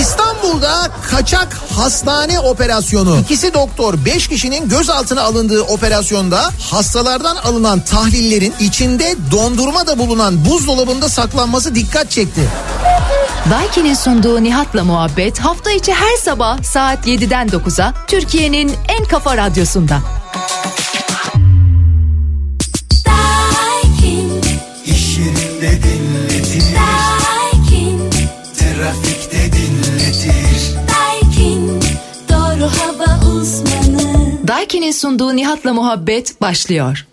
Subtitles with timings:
[0.00, 3.18] İstanbul'da kaçak hastane operasyonu.
[3.20, 11.08] İkisi doktor 5 kişinin gözaltına alındığı operasyonda hastalardan alınan tahlillerin içinde dondurma da bulunan buzdolabında
[11.08, 12.48] saklanması dikkat çekti.
[13.50, 19.98] Daiki'nin sunduğu Nihat'la muhabbet hafta içi her sabah saat 7'den 9'a Türkiye'nin en kafa radyosunda.
[34.62, 37.06] Daiki'nin sunduğu Nihat'la muhabbet başlıyor.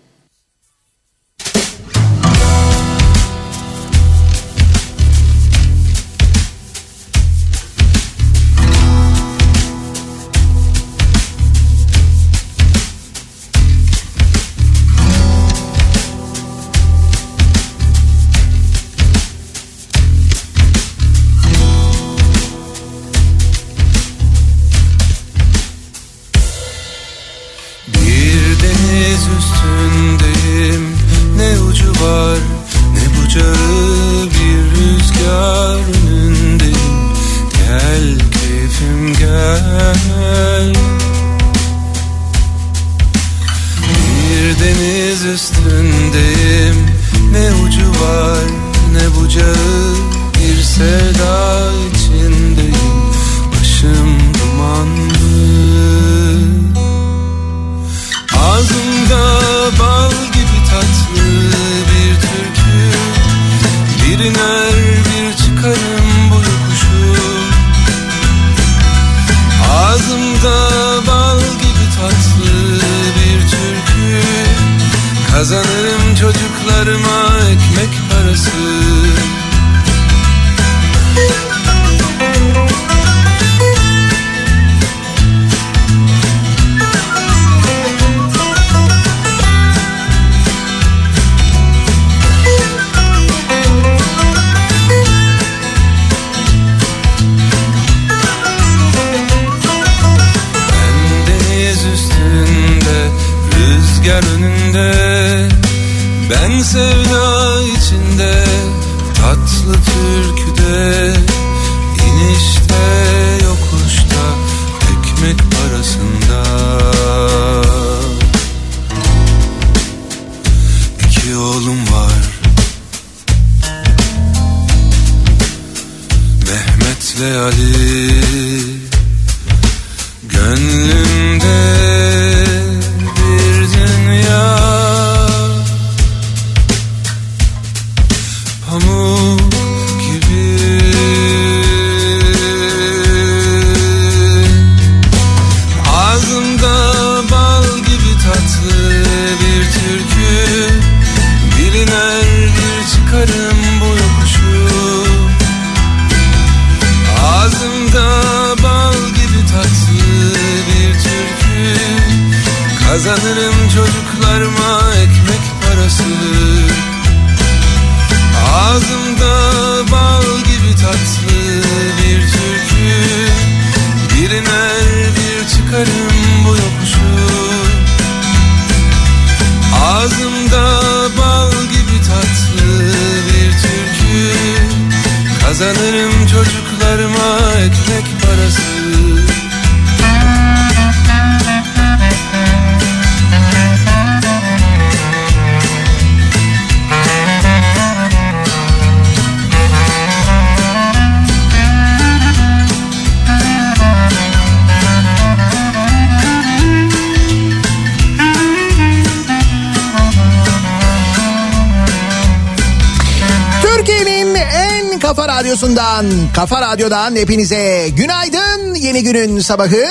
[216.80, 218.74] Radyo'dan hepinize günaydın.
[218.74, 219.84] Yeni günün sabahı,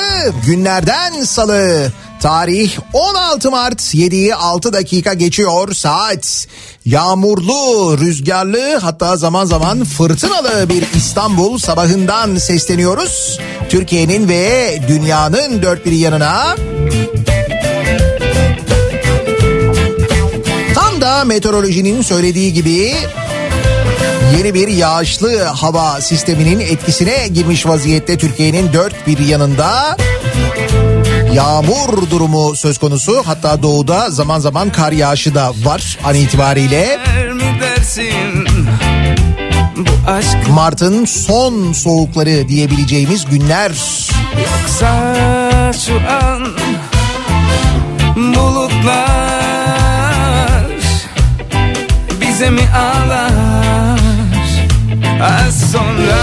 [0.46, 1.92] günlerden salı.
[2.22, 6.48] Tarih 16 Mart 7'yi 6 dakika geçiyor saat.
[6.86, 13.40] Yağmurlu, rüzgarlı hatta zaman zaman fırtınalı bir İstanbul sabahından sesleniyoruz.
[13.70, 16.56] Türkiye'nin ve dünyanın dört bir yanına.
[20.76, 22.96] Tam da meteorolojinin söylediği gibi
[24.38, 29.98] yeni bir yağışlı hava sisteminin etkisine girmiş vaziyette Türkiye'nin dört bir yanında.
[31.34, 37.00] Yağmur durumu söz konusu hatta doğuda zaman zaman kar yağışı da var an itibariyle.
[40.50, 43.72] Mart'ın son soğukları diyebileceğimiz günler.
[44.42, 46.48] yoksa şu an
[48.16, 49.00] bulutlar
[52.22, 53.49] bize mi ağlar
[55.22, 56.22] az sonra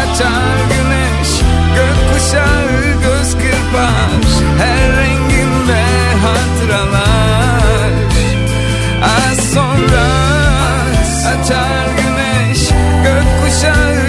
[0.00, 1.30] açar güneş
[1.74, 4.22] gökkuşağı göz kırpar.
[4.58, 5.84] Her renginde
[6.22, 7.92] hatıralar.
[9.02, 10.06] Az sonra
[11.28, 12.68] açar güneş
[13.04, 14.07] gökkuşağı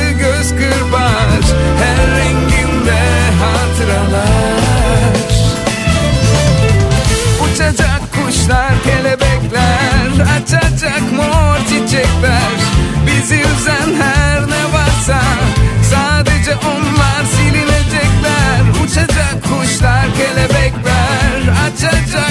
[18.90, 22.29] Uçacak kuşlar, kelebekler Açacak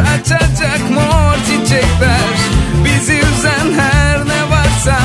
[0.00, 2.32] Açacak mor çiçekler
[2.84, 4.98] Bizi üzen her ne varsa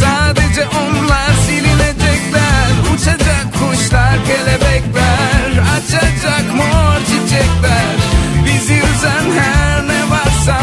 [0.00, 7.94] Sadece onlar silinecekler Uçacak kuşlar, kelebekler Açacak mor çiçekler
[8.44, 10.60] Bizi üzen her ne varsa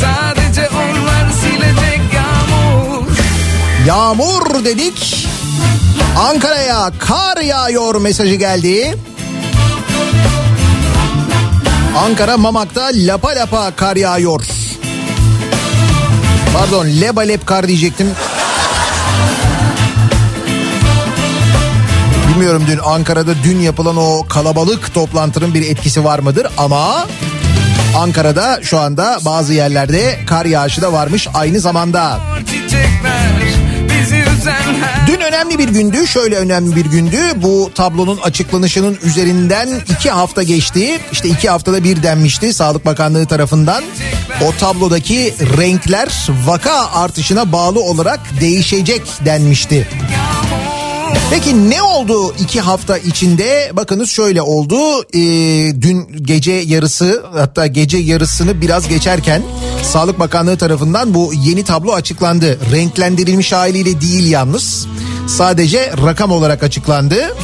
[0.00, 3.06] Sadece onlar silecek yağmur
[3.86, 5.28] Yağmur dedik.
[6.18, 8.94] Ankara'ya kar yağıyor mesajı geldi.
[11.98, 14.40] Ankara Mamak'ta lapa lapa kar yağıyor.
[16.54, 18.10] Pardon lebalep kar diyecektim.
[22.28, 27.06] Bilmiyorum dün Ankara'da dün yapılan o kalabalık toplantının bir etkisi var mıdır ama
[27.96, 32.20] Ankara'da şu anda bazı yerlerde kar yağışı da varmış aynı zamanda.
[32.46, 32.93] çiçekler
[35.34, 36.06] önemli bir gündü.
[36.06, 37.18] Şöyle önemli bir gündü.
[37.36, 41.00] Bu tablonun açıklanışının üzerinden iki hafta geçti.
[41.12, 43.84] İşte iki haftada bir denmişti Sağlık Bakanlığı tarafından.
[44.42, 49.88] O tablodaki renkler vaka artışına bağlı olarak değişecek denmişti.
[51.30, 53.70] Peki ne oldu iki hafta içinde?
[53.72, 55.02] Bakınız şöyle oldu.
[55.02, 55.18] Ee,
[55.82, 59.42] dün gece yarısı hatta gece yarısını biraz geçerken
[59.82, 62.58] Sağlık Bakanlığı tarafından bu yeni tablo açıklandı.
[62.72, 64.86] Renklendirilmiş haliyle değil yalnız.
[65.26, 67.36] Sadece rakam olarak açıklandı.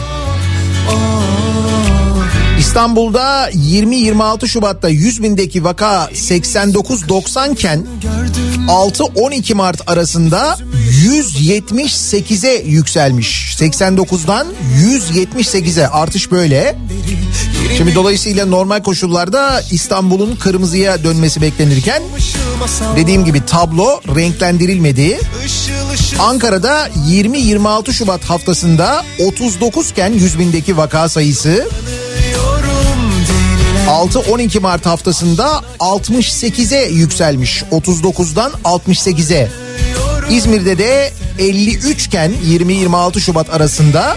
[2.59, 7.87] İstanbul'da 20-26 Şubat'ta 100 bindeki vaka 89-90 iken
[8.69, 10.57] 6-12 Mart arasında
[11.01, 13.57] 178'e yükselmiş.
[13.61, 14.47] 89'dan
[14.79, 16.79] 178'e artış böyle.
[17.77, 22.03] Şimdi dolayısıyla normal koşullarda İstanbul'un kırmızıya dönmesi beklenirken
[22.97, 25.21] dediğim gibi tablo renklendirilmedi.
[26.19, 31.69] Ankara'da 20-26 Şubat haftasında 39 iken 100 bindeki vaka sayısı
[33.89, 37.63] 6-12 Mart haftasında 68'e yükselmiş.
[37.73, 39.60] 39'dan 68'e.
[40.31, 44.17] İzmir'de de 53 iken 20-26 Şubat arasında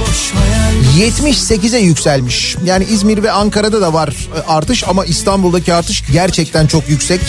[0.00, 2.56] boş hayal 78'e yükselmiş.
[2.64, 7.20] Yani İzmir ve Ankara'da da var e, artış ama İstanbul'daki artış gerçekten çok yüksek.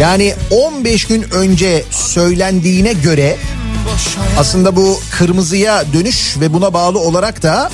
[0.00, 3.36] Yani 15 gün önce söylendiğine göre
[4.38, 7.70] aslında bu kırmızıya dönüş ve buna bağlı olarak da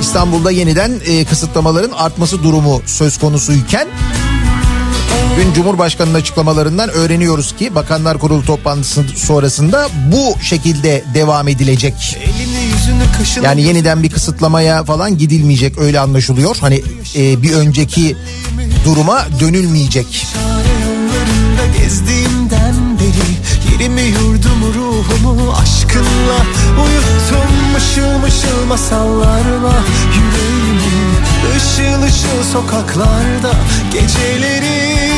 [0.00, 3.88] İstanbul'da yeniden e, kısıtlamaların artması durumu söz konusuyken
[5.36, 12.18] Dün Cumhurbaşkanı'nın açıklamalarından öğreniyoruz ki Bakanlar Kurulu toplantısı sonrasında bu şekilde devam edilecek.
[13.42, 16.56] Yani yeniden bir kısıtlamaya falan gidilmeyecek öyle anlaşılıyor.
[16.60, 16.82] Hani
[17.16, 18.16] e, bir önceki
[18.84, 20.26] duruma dönülmeyecek.
[21.78, 23.32] Gezdiğimden beri
[23.72, 26.38] Yerimi yurdumu ruhumu aşkınla
[26.84, 29.84] Uyuttum mışıl mışıl masallarla
[30.14, 31.16] Yüreğimi
[31.56, 33.52] ışıl ışıl sokaklarda
[33.92, 35.11] Geceleri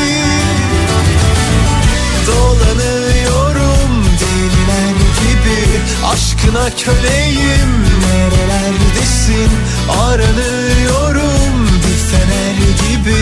[2.27, 5.59] Dolanıyorum deliler gibi.
[6.13, 9.51] Aşkına köleyim Nerelerdesin?
[10.01, 12.55] Aranıyorum bir fener
[12.89, 13.19] gibi.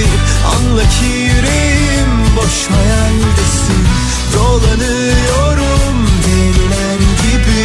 [0.55, 3.83] Anla ki yüreğim boş hayaldesin.
[4.33, 7.63] Dolanıyorum deliler gibi.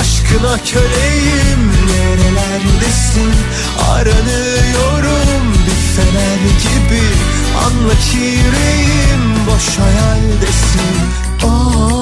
[0.00, 3.32] Aşkına köleyim Nerelerdesin?
[3.90, 7.02] Aranıyorum bir fener gibi.
[7.66, 9.27] Anla ki yüreğim
[9.58, 10.78] boş hayaldesin.
[11.44, 11.97] Oh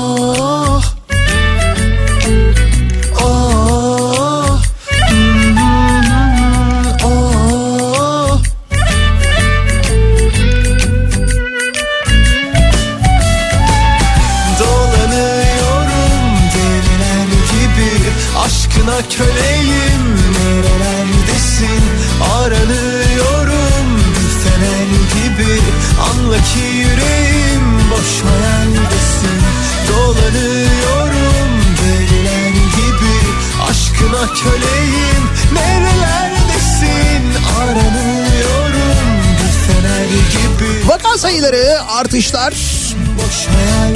[41.07, 42.55] Vaka sayıları artışlar.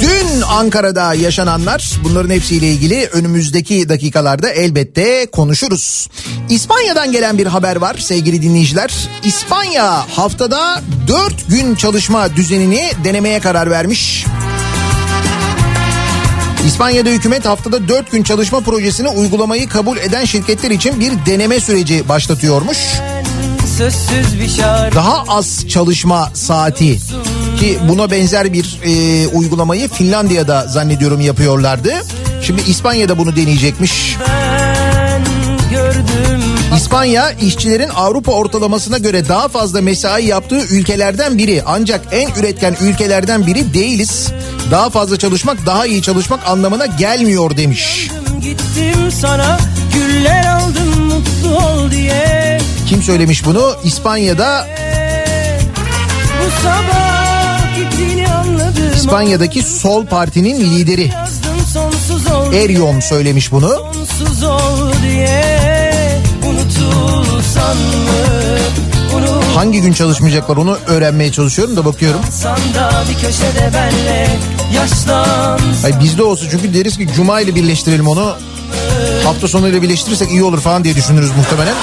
[0.01, 6.09] Dün Ankara'da yaşananlar bunların hepsiyle ilgili önümüzdeki dakikalarda elbette konuşuruz.
[6.49, 8.93] İspanya'dan gelen bir haber var sevgili dinleyiciler.
[9.23, 14.25] İspanya haftada 4 gün çalışma düzenini denemeye karar vermiş.
[16.67, 22.09] İspanya'da hükümet haftada 4 gün çalışma projesini uygulamayı kabul eden şirketler için bir deneme süreci
[22.09, 22.77] başlatıyormuş.
[23.77, 26.99] Sözsüz bir şarkı Daha az çalışma saati
[27.59, 31.93] ki buna benzer bir e, uygulamayı Finlandiya'da zannediyorum yapıyorlardı.
[32.41, 34.17] Şimdi İspanya'da bunu deneyecekmiş.
[36.77, 41.63] İspanya işçilerin Avrupa ortalamasına göre daha fazla mesai yaptığı ülkelerden biri.
[41.65, 44.27] Ancak en üretken ülkelerden biri değiliz.
[44.71, 48.11] Daha fazla çalışmak daha iyi çalışmak anlamına gelmiyor demiş.
[48.41, 49.59] Gittim sana
[49.93, 50.30] güller
[53.11, 53.75] söylemiş bunu?
[53.83, 54.67] İspanya'da
[58.95, 61.11] İspanya'daki Sol Parti'nin lideri
[62.53, 63.91] Eryon söylemiş bunu.
[69.55, 72.19] Hangi gün çalışmayacaklar onu öğrenmeye çalışıyorum da bakıyorum.
[75.85, 78.35] Ay bizde olsa çünkü deriz ki Cuma ile birleştirelim onu.
[79.23, 81.75] Hafta sonuyla birleştirirsek iyi olur falan diye düşünürüz muhtemelen.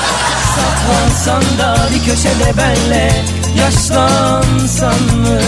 [0.89, 3.25] Saklansan da bir köşede benle
[3.59, 5.41] Yaşlansan mı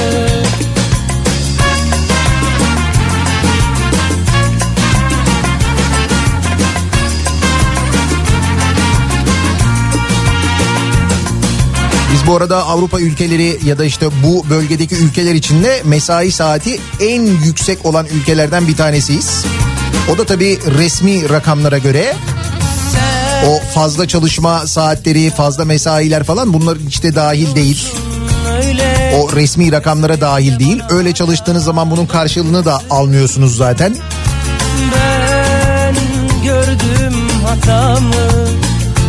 [12.12, 17.22] Biz bu arada Avrupa ülkeleri ya da işte bu bölgedeki ülkeler içinde mesai saati en
[17.22, 19.44] yüksek olan ülkelerden bir tanesiyiz.
[20.14, 22.14] O da tabii resmi rakamlara göre
[23.46, 27.86] o fazla çalışma saatleri, fazla mesailer falan bunların işte dahil değil.
[29.16, 30.82] O resmi rakamlara dahil değil.
[30.90, 33.96] Öyle çalıştığınız zaman bunun karşılığını da almıyorsunuz zaten.
[34.94, 35.94] Ben
[36.44, 37.14] gördüm
[37.46, 38.50] hatamı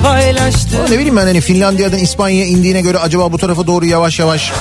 [0.04, 4.20] Paylaştım Ama ne bileyim ben hani Finlandiya'dan İspanya'ya indiğine göre acaba bu tarafa doğru yavaş
[4.20, 4.52] yavaş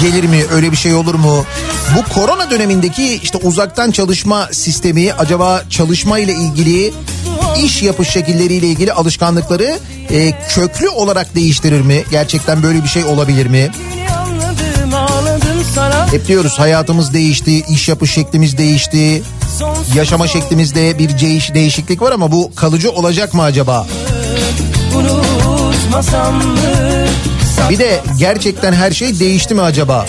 [0.00, 0.44] gelir mi?
[0.52, 1.44] Öyle bir şey olur mu?
[1.96, 6.92] Bu korona dönemindeki işte uzaktan çalışma sistemi acaba çalışma ile ilgili
[7.64, 9.78] iş yapış şekilleriyle ilgili alışkanlıkları
[10.10, 12.04] e, köklü olarak değiştirir mi?
[12.10, 13.70] Gerçekten böyle bir şey olabilir mi?
[16.10, 19.22] Hep diyoruz hayatımız değişti, iş yapış şeklimiz değişti,
[19.94, 23.86] yaşama şeklimizde bir değiş değişiklik var ama bu kalıcı olacak mı acaba?
[27.70, 30.06] Bir de gerçekten her şey değişti mi acaba?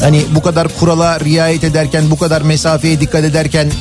[0.00, 3.72] Hani bu kadar kurala riayet ederken, bu kadar mesafeye dikkat ederken mı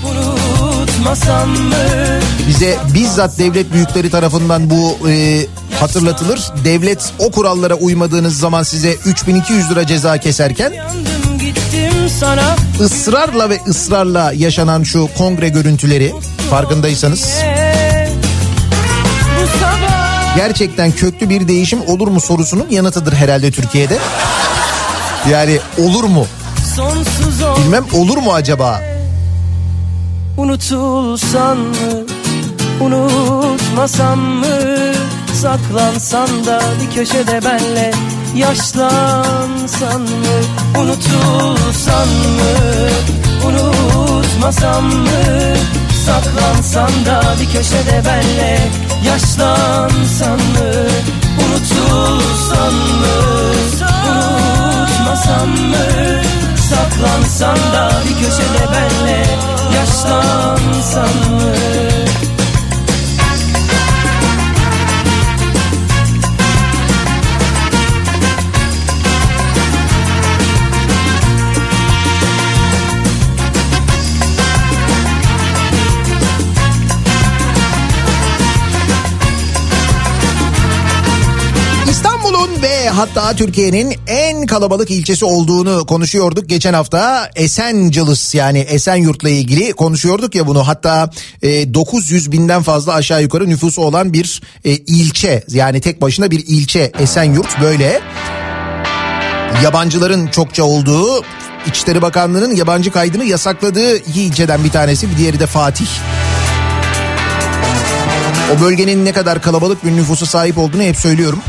[2.48, 5.46] bize bizzat devlet büyükleri tarafından bu e,
[5.80, 6.52] hatırlatılır.
[6.64, 10.74] Devlet o kurallara uymadığınız zaman size 3200 lira ceza keserken
[12.80, 16.14] ısrarla ve ısrarla yaşanan şu kongre görüntüleri
[16.50, 18.10] farkındaysanız Ee,
[20.36, 23.98] gerçekten köklü bir değişim olur mu sorusunun yanıtıdır herhalde Türkiye'de.
[25.32, 26.28] Yani olur mu?
[27.64, 28.91] Bilmem olur mu acaba?
[30.42, 32.06] Unutulsan mı?
[32.82, 34.58] Unutmasam mı?
[35.34, 37.92] Saklansan da bir köşede benle
[38.36, 40.38] Yaşlansan mı?
[40.80, 42.54] Unutulsan mı?
[43.46, 45.56] Unutmasam mı?
[46.06, 48.60] Saklansan da bir köşede benle
[49.06, 50.72] Yaşlansan mı?
[51.46, 53.16] Unutulsan mı?
[54.10, 56.22] Unutmasam mı?
[56.70, 61.91] Saklansan da bir köşede benle Yaşlansan mı
[82.42, 87.30] İstanbul'un ve hatta Türkiye'nin en kalabalık ilçesi olduğunu konuşuyorduk geçen hafta.
[87.36, 90.68] Esencılız yani Esenyurt'la ilgili konuşuyorduk ya bunu.
[90.68, 91.10] Hatta
[91.42, 96.44] e, 900 binden fazla aşağı yukarı nüfusu olan bir e, ilçe yani tek başına bir
[96.48, 98.02] ilçe Esenyurt böyle.
[99.64, 101.24] Yabancıların çokça olduğu
[101.68, 105.88] İçişleri Bakanlığı'nın yabancı kaydını yasakladığı iki ilçeden bir tanesi bir diğeri de Fatih.
[108.58, 111.40] O bölgenin ne kadar kalabalık bir nüfusa sahip olduğunu hep söylüyorum.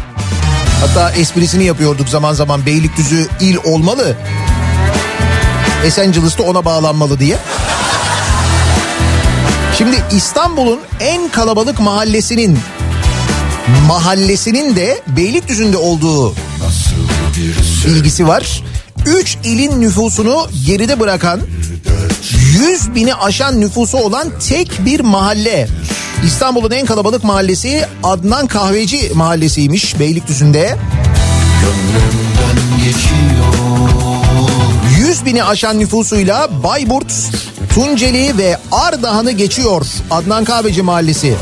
[0.83, 4.17] Hatta esprisini yapıyorduk zaman zaman Beylikdüzü il olmalı.
[5.85, 7.39] Esenciles de ona bağlanmalı diye.
[9.79, 12.59] Şimdi İstanbul'un en kalabalık mahallesinin
[13.87, 16.35] mahallesinin de Beylikdüzü'nde olduğu
[17.87, 18.63] bilgisi var.
[19.07, 21.41] 3 ilin nüfusunu geride bırakan
[22.53, 25.69] 100 bini aşan nüfusu olan tek bir mahalle.
[26.27, 30.77] İstanbul'un en kalabalık mahallesi Adnan Kahveci mahallesiymiş Beylikdüzü'nde.
[34.99, 37.13] 100 bini aşan nüfusuyla Bayburt,
[37.75, 41.35] Tunceli ve Ardahan'ı geçiyor Adnan Kahveci mahallesi.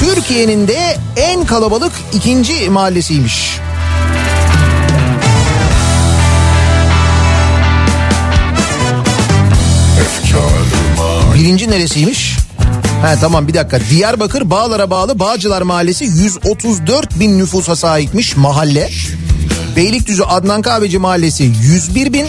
[0.00, 3.63] Türkiye'nin de en kalabalık ikinci mahallesiymiş.
[11.44, 12.36] Birinci neresiymiş?
[13.02, 13.80] Ha tamam bir dakika.
[13.90, 18.90] Diyarbakır Bağlar'a bağlı Bağcılar Mahallesi 134 bin nüfusa sahipmiş mahalle.
[19.76, 22.26] Beylikdüzü Adnan Kahveci Mahallesi 101 bin.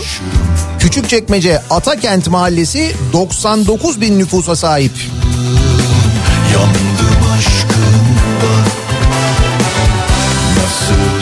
[0.79, 4.91] Küçükçekmece Atakent Mahallesi 99 bin nüfusa sahip.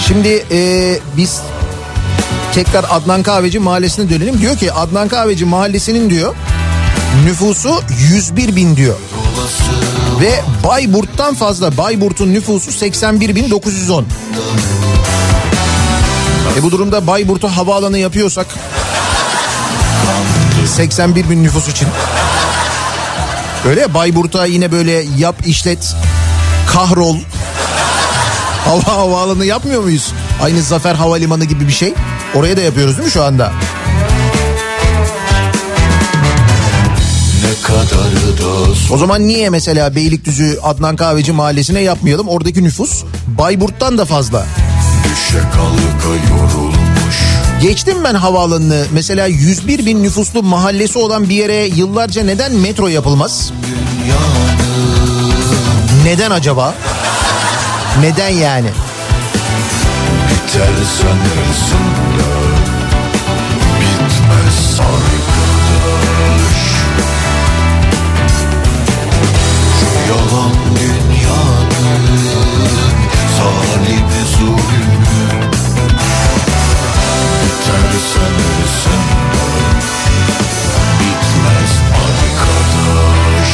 [0.07, 1.41] Şimdi e, biz
[2.53, 4.41] tekrar Adnan Kahveci Mahallesi'ne dönelim.
[4.41, 6.35] Diyor ki Adnan Kahveci Mahallesi'nin diyor
[7.25, 8.95] nüfusu 101 bin diyor.
[10.21, 11.77] Ve Bayburt'tan fazla.
[11.77, 14.05] Bayburt'un nüfusu 81 bin 910.
[16.57, 18.47] E bu durumda Bayburt'u havaalanı yapıyorsak
[20.67, 21.87] 81 bin nüfus için.
[23.67, 25.95] Öyle Bayburt'a yine böyle yap işlet
[26.67, 27.17] kahrol
[28.65, 30.13] hava havaalanı yapmıyor muyuz?
[30.41, 31.93] Aynı Zafer Havalimanı gibi bir şey.
[32.35, 33.51] Oraya da yapıyoruz değil mi şu anda?
[38.91, 42.27] O zaman niye mesela Beylikdüzü Adnan Kahveci Mahallesi'ne yapmayalım?
[42.27, 43.03] Oradaki nüfus
[43.37, 44.45] Bayburt'tan da fazla.
[47.61, 48.85] Geçtim ben havaalanını.
[48.91, 53.51] Mesela 101 bin nüfuslu mahallesi olan bir yere yıllarca neden metro yapılmaz?
[56.05, 56.75] Neden acaba?
[58.01, 58.69] Neden yani?
[60.29, 60.67] Biter
[61.01, 61.85] sanırsın
[62.19, 62.29] da
[63.79, 65.42] Bitmez arkadaş
[70.09, 72.05] yalan dünyanın
[73.37, 75.25] Zalimi zulmü
[77.43, 79.03] Biter sanırsın
[80.99, 81.73] Bitmez
[82.05, 83.53] arkadaş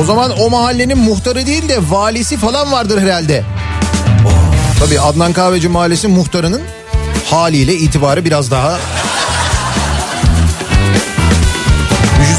[0.00, 3.44] O zaman o mahallenin muhtarı değil de valisi falan vardır herhalde.
[4.80, 6.62] Tabii Adnan Kahveci Mahallesi muhtarının
[7.30, 8.78] haliyle itibarı biraz daha...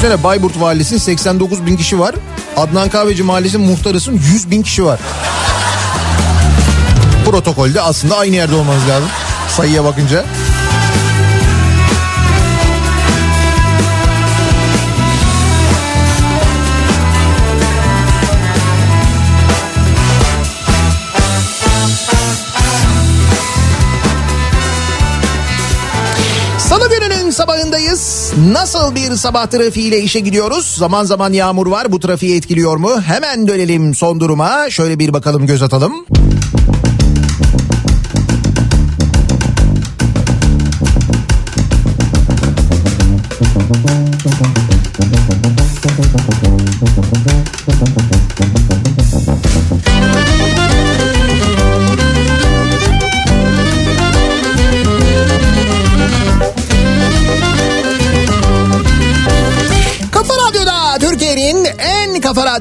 [0.01, 2.15] Düşünsene Bayburt Valisi'nin 89 bin kişi var.
[2.57, 4.99] Adnan Kahveci Mahallesi'nin muhtarısın 100 bin kişi var.
[7.25, 9.09] Protokolde aslında aynı yerde olmanız lazım.
[9.49, 10.25] sayıya bakınca.
[28.37, 30.65] Nasıl bir sabah trafiğiyle işe gidiyoruz?
[30.65, 31.91] Zaman zaman yağmur var.
[31.91, 33.01] Bu trafiği etkiliyor mu?
[33.01, 34.69] Hemen dönelim son duruma.
[34.69, 36.05] Şöyle bir bakalım göz atalım.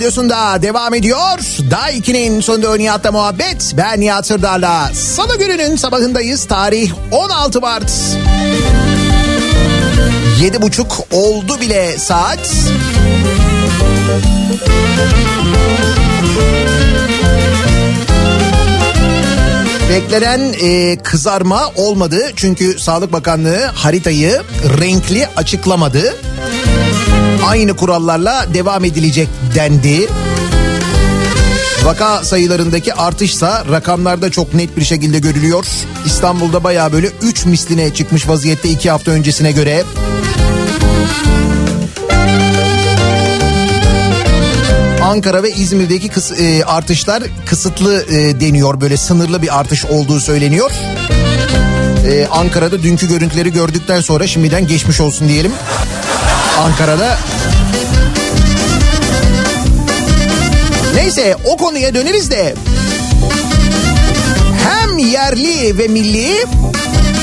[0.00, 1.38] Radyosunda devam ediyor.
[1.70, 3.74] Daha 2'nin sonunda Nihat'la muhabbet.
[3.76, 4.90] Ben Nihat Sırdar'la.
[4.94, 6.44] Salı gününün sabahındayız.
[6.44, 7.92] Tarih 16 Mart.
[10.42, 12.38] Yedi buçuk oldu bile saat.
[19.90, 24.42] Beklenen e, kızarma olmadı çünkü Sağlık Bakanlığı haritayı
[24.80, 26.16] renkli açıklamadı.
[27.46, 30.08] Aynı kurallarla devam edilecek dendi.
[31.84, 35.64] Vaka sayılarındaki artışsa rakamlarda çok net bir şekilde görülüyor.
[36.06, 39.84] İstanbul'da baya böyle 3 misline çıkmış vaziyette 2 hafta öncesine göre.
[45.02, 48.80] Ankara ve İzmir'deki kıs, e, artışlar kısıtlı e, deniyor.
[48.80, 50.70] Böyle sınırlı bir artış olduğu söyleniyor.
[52.06, 55.52] E, Ankara'da dünkü görüntüleri gördükten sonra şimdiden geçmiş olsun diyelim.
[56.60, 57.18] Ankara'da
[60.94, 62.54] Neyse o konuya döneriz de
[64.68, 66.46] hem yerli ve milli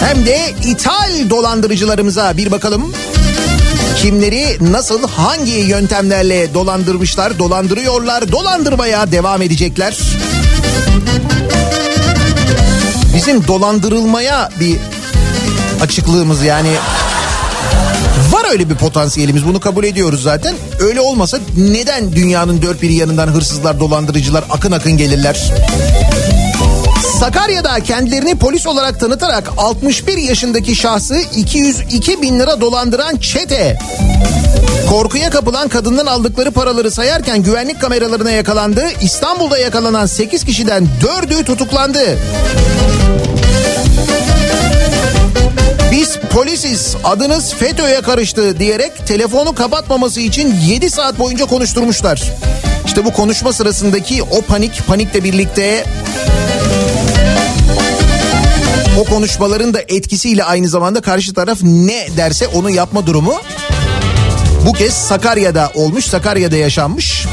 [0.05, 2.93] hem de ithal dolandırıcılarımıza bir bakalım.
[3.97, 9.97] Kimleri nasıl hangi yöntemlerle dolandırmışlar, dolandırıyorlar, dolandırmaya devam edecekler.
[13.15, 14.77] Bizim dolandırılmaya bir
[15.81, 16.69] açıklığımız yani
[18.31, 20.55] Var öyle bir potansiyelimiz bunu kabul ediyoruz zaten.
[20.79, 25.51] Öyle olmasa neden dünyanın dört bir yanından hırsızlar dolandırıcılar akın akın gelirler?
[27.19, 33.79] Sakarya'da kendilerini polis olarak tanıtarak 61 yaşındaki şahsı 202 bin lira dolandıran çete.
[34.89, 38.85] Korkuya kapılan kadından aldıkları paraları sayarken güvenlik kameralarına yakalandı.
[39.01, 42.17] İstanbul'da yakalanan 8 kişiden 4'ü tutuklandı.
[45.97, 52.23] Biz polisiz adınız FETÖ'ye karıştı diyerek telefonu kapatmaması için 7 saat boyunca konuşturmuşlar.
[52.85, 55.85] İşte bu konuşma sırasındaki o panik panikle birlikte
[58.99, 63.35] o konuşmaların da etkisiyle aynı zamanda karşı taraf ne derse onu yapma durumu
[64.65, 67.25] bu kez Sakarya'da olmuş, Sakarya'da yaşanmış.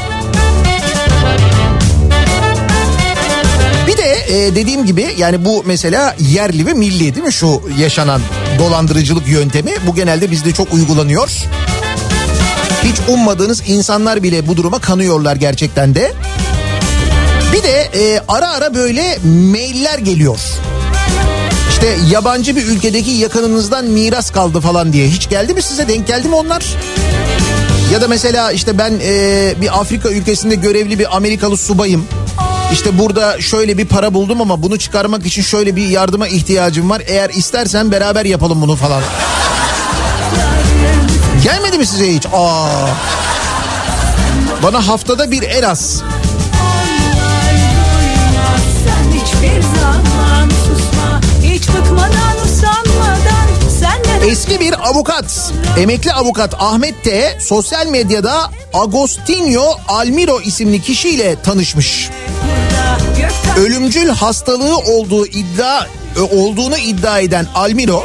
[3.87, 8.21] Bir de e, dediğim gibi yani bu mesela yerli ve milli değil mi şu yaşanan
[8.59, 11.29] dolandırıcılık yöntemi bu genelde bizde çok uygulanıyor.
[12.83, 16.13] Hiç ummadığınız insanlar bile bu duruma kanıyorlar gerçekten de.
[17.53, 20.39] Bir de e, ara ara böyle mailler geliyor.
[21.69, 25.07] İşte yabancı bir ülkedeki yakınınızdan miras kaldı falan diye.
[25.07, 26.63] Hiç geldi mi size denk geldi mi onlar?
[27.93, 32.05] Ya da mesela işte ben e, bir Afrika ülkesinde görevli bir Amerikalı subayım.
[32.71, 37.01] İşte burada şöyle bir para buldum ama bunu çıkarmak için şöyle bir yardıma ihtiyacım var.
[37.07, 39.03] Eğer istersen beraber yapalım bunu falan.
[41.43, 42.25] Gelmedi mi size hiç?
[42.33, 42.87] Aa.
[44.63, 46.03] Bana haftada bir en az.
[54.27, 57.37] Eski bir avukat, emekli avukat Ahmet T.
[57.39, 62.09] sosyal medyada Agostinho Almiro isimli kişiyle tanışmış.
[63.59, 65.85] Ölümcül hastalığı olduğu iddia
[66.17, 68.03] e, olduğunu iddia eden Almiro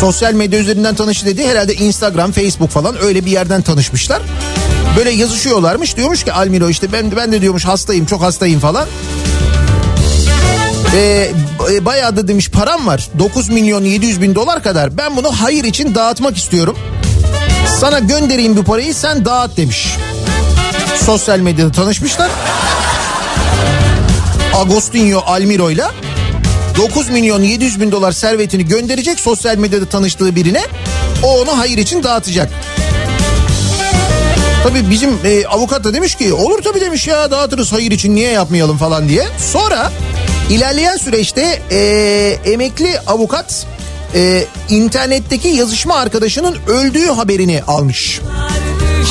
[0.00, 1.46] sosyal medya üzerinden tanıştı dedi.
[1.46, 4.22] Herhalde Instagram, Facebook falan öyle bir yerden tanışmışlar.
[4.96, 5.96] Böyle yazışıyorlarmış.
[5.96, 8.88] Diyormuş ki Almiro işte ben ben de diyormuş hastayım, çok hastayım falan.
[10.94, 11.30] Ee,
[11.80, 13.08] bayağı da demiş param var.
[13.18, 14.98] 9 milyon 700 bin dolar kadar.
[14.98, 16.76] Ben bunu hayır için dağıtmak istiyorum.
[17.80, 19.96] Sana göndereyim bu parayı sen dağıt demiş.
[21.04, 22.30] Sosyal medyada tanışmışlar.
[24.56, 25.84] Agostinho Almiro ile
[26.76, 30.62] 9 milyon 700 bin dolar servetini gönderecek sosyal medyada tanıştığı birine.
[31.22, 32.50] O onu hayır için dağıtacak.
[34.62, 38.30] Tabii bizim e, avukat da demiş ki olur tabii demiş ya dağıtırız hayır için niye
[38.30, 39.24] yapmayalım falan diye.
[39.52, 39.92] Sonra
[40.50, 41.80] İlerleyen süreçte e,
[42.44, 43.66] emekli avukat
[44.14, 48.20] e, internetteki yazışma arkadaşının öldüğü haberini almış.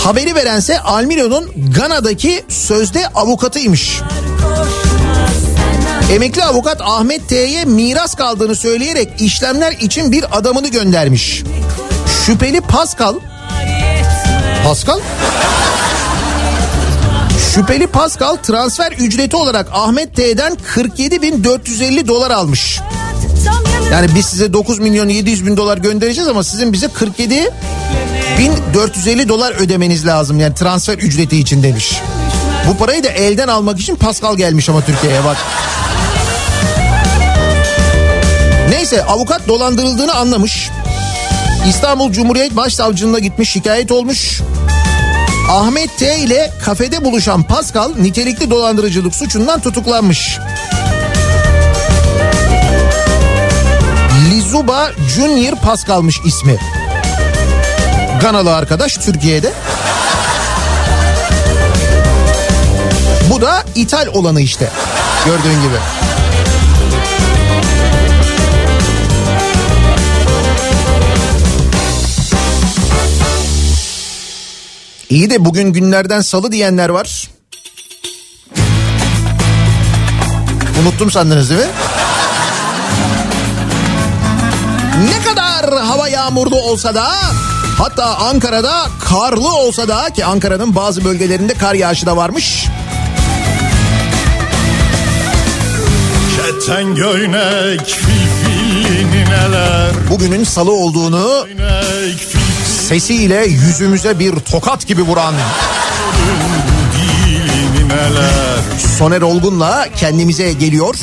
[0.03, 4.01] Haberi verense Almiro'nun Gana'daki sözde avukatıymış.
[6.11, 11.43] Emekli avukat Ahmet T'ye miras kaldığını söyleyerek işlemler için bir adamını göndermiş.
[12.25, 13.15] Şüpheli Pascal
[14.63, 14.99] Pascal?
[17.53, 22.79] Şüpheli Pascal transfer ücreti olarak Ahmet T'den 47.450 dolar almış.
[23.91, 27.49] Yani biz size 9 milyon 700 bin dolar göndereceğiz ama sizin bize 47
[28.37, 32.01] 1450 dolar ödemeniz lazım yani transfer ücreti için demiş.
[32.67, 35.37] Bu parayı da elden almak için Pascal gelmiş ama Türkiye'ye bak.
[38.85, 40.69] Neyse avukat dolandırıldığını anlamış.
[41.69, 44.41] İstanbul Cumhuriyet Başsavcılığına gitmiş şikayet olmuş.
[45.51, 50.39] Ahmet T ile kafede buluşan Pascal nitelikli dolandırıcılık suçundan tutuklanmış.
[54.31, 56.57] Lizuba Junior Pascal'mış ismi.
[58.21, 59.53] Ganalı arkadaş Türkiye'de.
[63.29, 64.69] Bu da ithal olanı işte.
[65.25, 65.77] Gördüğün gibi.
[75.09, 77.29] İyi de bugün günlerden salı diyenler var.
[80.81, 81.67] Unuttum sandınız değil mi?
[85.05, 87.11] Ne kadar hava yağmurlu olsa da
[87.77, 92.65] hatta Ankara'da karlı olsa da ki Ankara'nın bazı bölgelerinde kar yağışı da varmış.
[96.35, 101.47] Keten göynek fil neler Bugünün salı olduğunu
[102.85, 105.33] sesiyle yüzümüze bir tokat gibi vuran
[108.97, 110.95] Soner Olgun'la kendimize geliyor.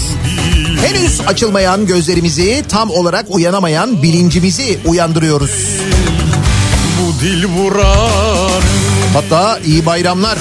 [0.87, 5.51] Henüz açılmayan gözlerimizi tam olarak uyanamayan bilincimizi uyandırıyoruz.
[7.01, 8.63] Bu dil vuran
[9.13, 10.39] Hatta iyi bayramlar.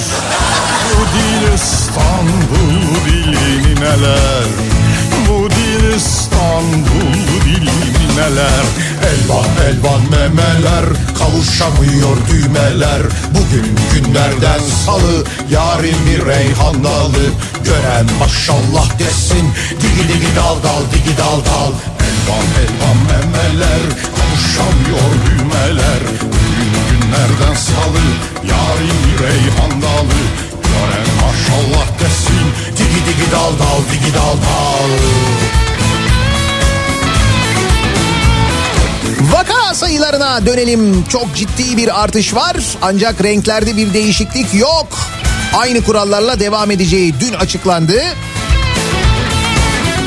[0.94, 4.44] Bu dil İstanbul dilini neler
[5.28, 10.84] Bu dil İstanbul dilini neler Elvan elvan memeler
[11.18, 13.02] Kavuşamıyor düğmeler.
[13.34, 17.24] Bugün günlerden salı Yarın bir reyhan dalı
[17.64, 19.46] Gören maşallah desin
[19.80, 21.72] Digi digi dal dal digi dal dal.
[22.08, 23.84] Elvan elvan memeler
[24.16, 26.02] Kavuşamıyor düğmeler.
[26.32, 28.04] Bugün günlerden salı
[28.50, 30.20] Yarın bir reyhan dalı
[30.68, 32.46] Gören maşallah desin
[32.76, 35.41] Digi digi dal dal digi dal dal
[39.32, 41.04] Vaka sayılarına dönelim.
[41.08, 44.98] Çok ciddi bir artış var ancak renklerde bir değişiklik yok.
[45.54, 48.02] Aynı kurallarla devam edeceği dün açıklandı.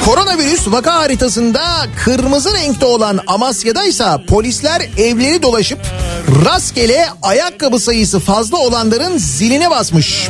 [0.05, 1.61] Koronavirüs vaka haritasında
[2.03, 5.79] kırmızı renkte olan Amasya'da ise polisler evleri dolaşıp
[6.45, 10.29] rastgele ayakkabı sayısı fazla olanların ziline basmış.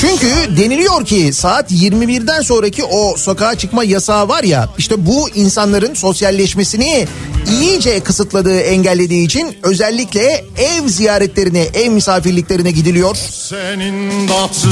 [0.00, 5.94] Çünkü deniliyor ki saat 21'den sonraki o sokağa çıkma yasağı var ya işte bu insanların
[5.94, 7.08] sosyalleşmesini
[7.50, 13.16] iyice kısıtladığı engellediği için özellikle ev ziyaretlerine ev misafirliklerine gidiliyor.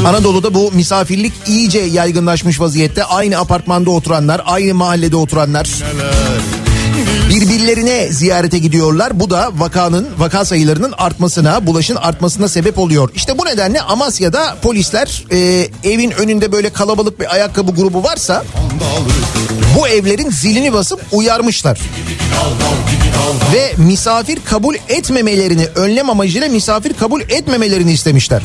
[0.06, 3.04] Anadolu'da bu misafirlik iyice yaygınlaşmış vaziyette.
[3.04, 5.68] Aynı apartmanda oturanlar, aynı mahallede oturanlar
[7.30, 9.20] birbirlerine ziyarete gidiyorlar.
[9.20, 13.10] Bu da vakanın, vaka sayılarının artmasına, bulaşın artmasına sebep oluyor.
[13.14, 18.44] İşte bu nedenle Amasya'da polisler e, evin önünde böyle kalabalık bir ayakkabı grubu varsa
[19.78, 21.80] bu evlerin zilini basıp uyarmışlar.
[23.52, 28.42] Ve misafir kabul etmemelerini önlem amacıyla misafir kabul etmemelerini istemişler.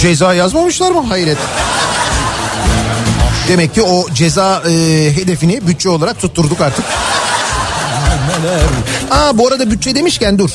[0.00, 1.00] Ceza yazmamışlar mı?
[1.00, 1.38] Hayret.
[3.48, 4.72] Demek ki o ceza e,
[5.16, 6.84] hedefini bütçe olarak tutturduk artık.
[9.10, 10.50] Aa bu arada bütçe demişken dur.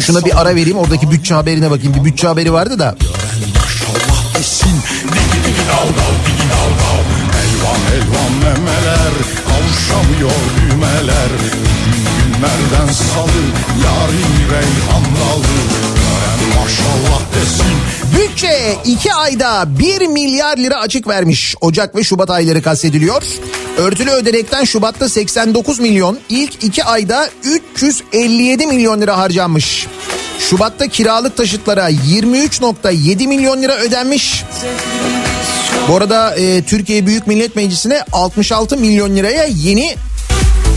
[0.00, 1.94] Şuna bir ara vereyim oradaki bütçe haberine bakayım.
[1.94, 2.94] Bir bütçe haberi vardı da.
[7.42, 9.12] Elvan elvan memeler
[9.48, 11.30] Kavuşamıyor düğmeler
[12.18, 13.42] günlerden salı
[13.84, 15.46] Yarın reyhan dalı
[15.76, 15.85] Gören
[16.66, 17.66] maşallah desin
[18.16, 21.54] Bütçe 2 ayda 1 milyar lira açık vermiş.
[21.60, 23.22] Ocak ve Şubat ayları kastediliyor.
[23.76, 29.86] Örtülü ödenekten Şubat'ta 89 milyon, ilk 2 ayda 357 milyon lira harcanmış.
[30.38, 34.44] Şubat'ta kiralık taşıtlara 23.7 milyon lira ödenmiş.
[35.88, 39.96] Bu arada e, Türkiye Büyük Millet Meclisi'ne 66 milyon liraya yeni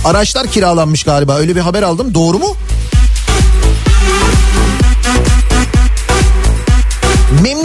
[0.05, 1.35] araçlar kiralanmış galiba.
[1.35, 2.13] Öyle bir haber aldım.
[2.13, 2.55] Doğru mu?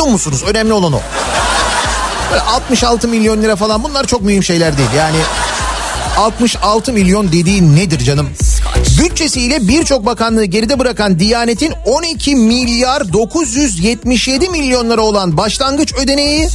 [0.04, 0.42] Memnun musunuz?
[0.46, 1.00] Önemli olan o.
[2.30, 4.88] Böyle 66 milyon lira falan bunlar çok mühim şeyler değil.
[4.96, 5.16] Yani
[6.18, 8.28] 66 milyon dediğin nedir canım?
[8.98, 16.48] Bütçesiyle birçok bakanlığı geride bırakan Diyanet'in 12 milyar 977 milyon lira olan başlangıç ödeneği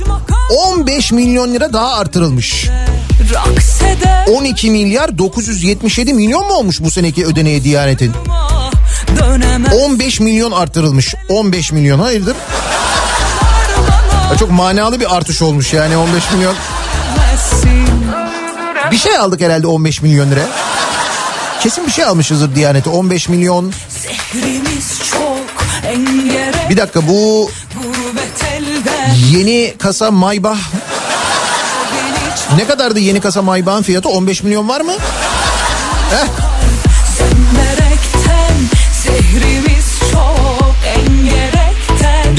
[0.67, 2.67] 15 milyon lira daha artırılmış.
[3.33, 8.13] Raks eder 12 milyar 977 milyon mu olmuş bu seneki ödeneği Diyanet'in?
[9.19, 11.15] dönemez 15 milyon artırılmış.
[11.29, 12.35] 15 milyon hayırdır?
[14.31, 16.55] Ya çok manalı bir artış olmuş yani 15 milyon.
[18.91, 20.41] Bir şey aldık herhalde 15 milyon lira.
[21.61, 23.73] Kesin bir şey almışızdır Diyanet'e 15 milyon.
[26.69, 27.51] Bir dakika bu
[29.31, 30.59] yeni kasa Maybach
[32.57, 34.91] ne kadardı yeni kasa Maybach'ın fiyatı 15 milyon var mı?
[36.11, 36.27] Heh,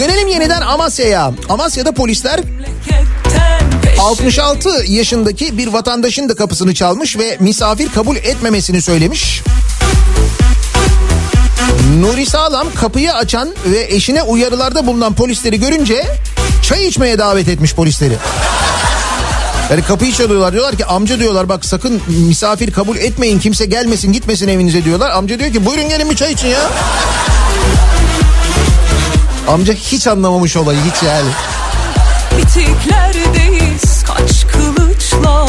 [0.01, 1.33] dönelim yeniden Amasya'ya.
[1.49, 9.43] Amasya'da polisler Memleketten 66 yaşındaki bir vatandaşın da kapısını çalmış ve misafir kabul etmemesini söylemiş.
[12.01, 16.07] Nuri Sağlam kapıyı açan ve eşine uyarılarda bulunan polisleri görünce
[16.63, 18.15] çay içmeye davet etmiş polisleri.
[19.71, 24.49] Yani kapıyı çalıyorlar diyorlar ki amca diyorlar bak sakın misafir kabul etmeyin kimse gelmesin gitmesin
[24.49, 25.11] evinize diyorlar.
[25.11, 26.61] Amca diyor ki buyurun gelin bir çay için ya.
[29.51, 31.29] Amca hiç anlamamış olayı hiç yani.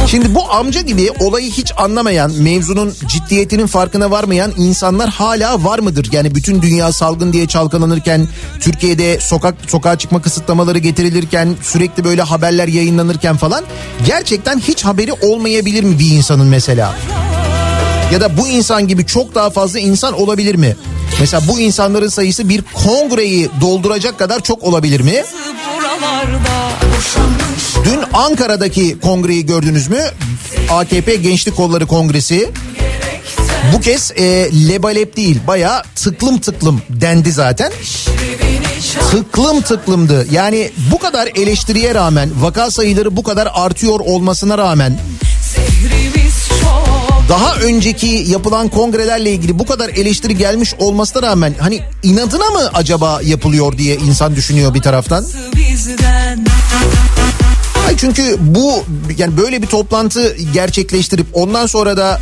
[0.08, 6.10] Şimdi bu amca gibi olayı hiç anlamayan, mevzunun ciddiyetinin farkına varmayan insanlar hala var mıdır?
[6.12, 8.28] Yani bütün dünya salgın diye çalkalanırken,
[8.60, 13.64] Türkiye'de sokak sokağa çıkma kısıtlamaları getirilirken, sürekli böyle haberler yayınlanırken falan
[14.06, 16.96] gerçekten hiç haberi olmayabilir mi bir insanın mesela?
[18.14, 20.76] Ya da bu insan gibi çok daha fazla insan olabilir mi?
[21.20, 25.24] Mesela bu insanların sayısı bir kongreyi dolduracak kadar çok olabilir mi?
[27.86, 30.02] Dün Ankara'daki kongreyi gördünüz mü?
[30.70, 32.50] AKP Gençlik Kolları Kongresi.
[33.74, 34.24] Bu kez e,
[34.70, 37.72] lebalep değil baya tıklım tıklım dendi zaten.
[39.12, 40.28] Tıklım tıklımdı.
[40.32, 45.00] Yani bu kadar eleştiriye rağmen vaka sayıları bu kadar artıyor olmasına rağmen
[47.32, 53.20] daha önceki yapılan kongrelerle ilgili bu kadar eleştiri gelmiş olmasına rağmen hani inadına mı acaba
[53.24, 55.26] yapılıyor diye insan düşünüyor bir taraftan.
[57.88, 58.84] Ay çünkü bu
[59.18, 62.20] yani böyle bir toplantı gerçekleştirip ondan sonra da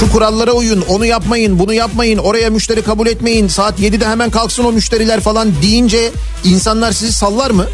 [0.00, 4.64] şu kurallara uyun, onu yapmayın, bunu yapmayın, oraya müşteri kabul etmeyin, saat 7'de hemen kalksın
[4.64, 6.10] o müşteriler falan deyince
[6.44, 7.66] insanlar sizi sallar mı?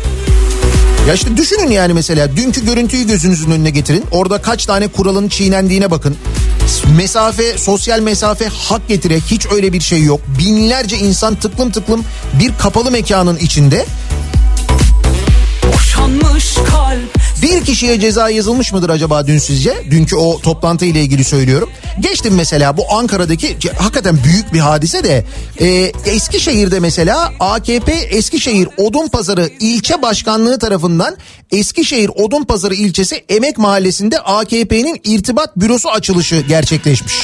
[1.08, 4.04] Ya işte düşünün yani mesela dünkü görüntüyü gözünüzün önüne getirin.
[4.10, 6.16] Orada kaç tane kuralın çiğnendiğine bakın.
[6.96, 10.20] Mesafe, sosyal mesafe hak getire hiç öyle bir şey yok.
[10.38, 12.04] Binlerce insan tıklım tıklım
[12.40, 13.86] bir kapalı mekanın içinde.
[15.72, 19.74] boşanmış kalp Bir kişiye ceza yazılmış mıdır acaba dün sizce?
[19.90, 21.70] Dünkü o toplantı ile ilgili söylüyorum.
[22.00, 25.24] Geçtim mesela bu Ankara'daki hakikaten büyük bir hadise de
[25.60, 25.66] e,
[26.06, 31.16] Eskişehir'de mesela AKP Eskişehir Odunpazarı ilçe başkanlığı tarafından
[31.50, 37.14] Eskişehir Odunpazarı ilçesi Emek Mahallesi'nde AKP'nin irtibat bürosu açılışı gerçekleşmiş.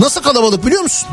[0.00, 1.08] Nasıl kalabalık biliyor musun?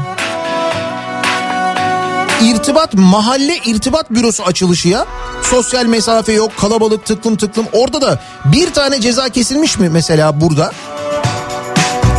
[2.44, 5.06] İrtibat mahalle irtibat bürosu açılışı ya.
[5.44, 7.66] Sosyal mesafe yok, kalabalık tıklım tıklım.
[7.74, 10.72] Orada da bir tane ceza kesilmiş mi mesela burada?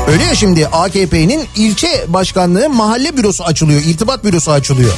[0.08, 4.92] Öyle ya şimdi AKP'nin ilçe başkanlığı mahalle bürosu açılıyor, irtibat bürosu açılıyor.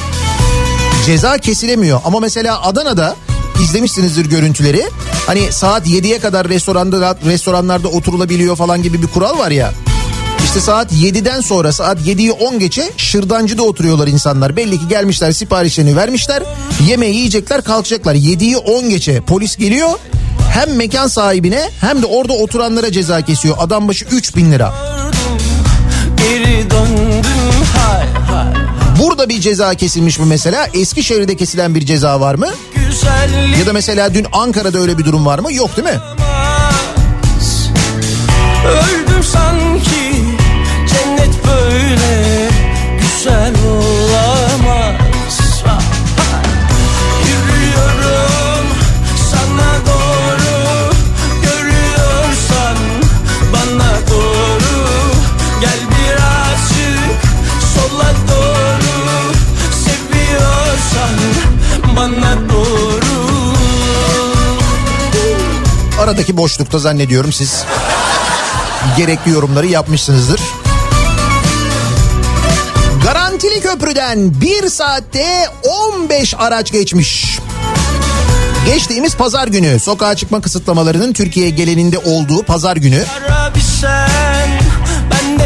[1.05, 3.15] Ceza kesilemiyor ama mesela Adana'da
[3.63, 4.89] izlemişsinizdir görüntüleri.
[5.27, 9.73] Hani saat 7'ye kadar restoranda restoranlarda oturulabiliyor falan gibi bir kural var ya.
[10.45, 14.55] İşte saat 7'den sonra saat 7'yi 10 geçe şırdancıda oturuyorlar insanlar.
[14.55, 16.43] Belli ki gelmişler siparişlerini vermişler.
[16.87, 18.15] Yemeği yiyecekler kalkacaklar.
[18.15, 19.89] 7'yi 10 geçe polis geliyor.
[20.53, 23.55] Hem mekan sahibine hem de orada oturanlara ceza kesiyor.
[23.59, 24.73] Adam başı 3000 lira.
[26.17, 27.23] Geri döndüm
[27.77, 28.53] hay hay
[28.99, 30.67] Burada bir ceza kesilmiş mi mesela?
[30.73, 32.47] Eskişehir'de kesilen bir ceza var mı?
[32.75, 35.53] Güzellik Ya da mesela dün Ankara'da öyle bir durum var mı?
[35.53, 35.99] Yok değil mi?
[38.67, 39.10] Öldüm
[66.21, 67.63] Aradaki boşlukta zannediyorum siz
[68.97, 70.41] gerekli yorumları yapmışsınızdır.
[73.03, 75.25] Garantili köprüden bir saatte
[75.63, 77.39] 15 araç geçmiş.
[78.65, 83.03] Geçtiğimiz pazar günü sokağa çıkma kısıtlamalarının Türkiye geleninde olduğu pazar günü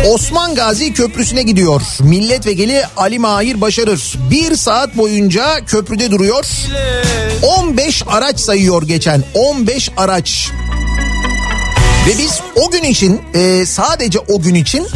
[0.05, 1.81] Osman Gazi Köprüsü'ne gidiyor.
[1.99, 4.13] Milletvekili Ali Mahir Başarır.
[4.31, 6.45] Bir saat boyunca köprüde duruyor.
[7.41, 9.23] 15 araç sayıyor geçen.
[9.33, 10.51] 15 araç.
[12.07, 14.87] Ve biz o gün için e, sadece o gün için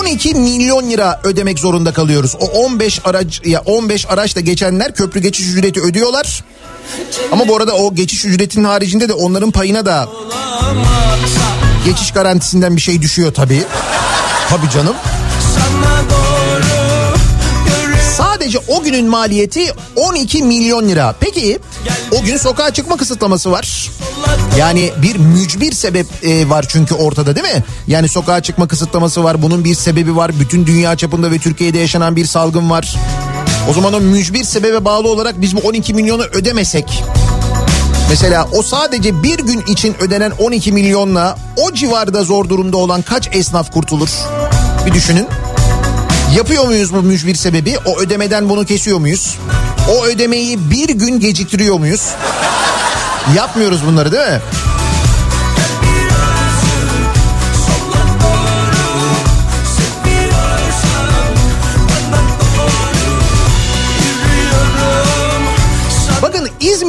[0.00, 2.36] 12 milyon lira ödemek zorunda kalıyoruz.
[2.40, 6.44] O 15 araç ya 15 araçla geçenler köprü geçiş ücreti ödüyorlar.
[7.32, 10.08] Ama bu arada o geçiş ücretinin haricinde de onların payına da
[11.84, 13.64] geçiş garantisinden bir şey düşüyor tabii.
[14.50, 14.96] Tabii canım.
[18.16, 21.14] Sadece o günün maliyeti 12 milyon lira.
[21.20, 21.58] Peki
[22.10, 23.90] o gün sokağa çıkma kısıtlaması var.
[24.58, 27.64] Yani bir mücbir sebep e, var çünkü ortada değil mi?
[27.86, 29.42] Yani sokağa çıkma kısıtlaması var.
[29.42, 30.40] Bunun bir sebebi var.
[30.40, 32.96] Bütün dünya çapında ve Türkiye'de yaşanan bir salgın var.
[33.70, 37.04] O zaman o mücbir sebebe bağlı olarak biz bu 12 milyonu ödemesek
[38.08, 43.28] Mesela o sadece bir gün için ödenen 12 milyonla o civarda zor durumda olan kaç
[43.32, 44.08] esnaf kurtulur?
[44.88, 45.28] Bir düşünün.
[46.36, 47.78] Yapıyor muyuz bu mücbir sebebi?
[47.84, 49.38] O ödemeden bunu kesiyor muyuz?
[49.90, 52.08] O ödemeyi bir gün geciktiriyor muyuz?
[53.36, 54.40] Yapmıyoruz bunları değil mi?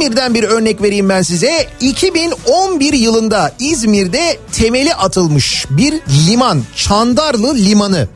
[0.00, 1.66] İzmir'den bir örnek vereyim ben size.
[1.80, 5.94] 2011 yılında İzmir'de temeli atılmış bir
[6.26, 8.08] liman, Çandarlı Limanı.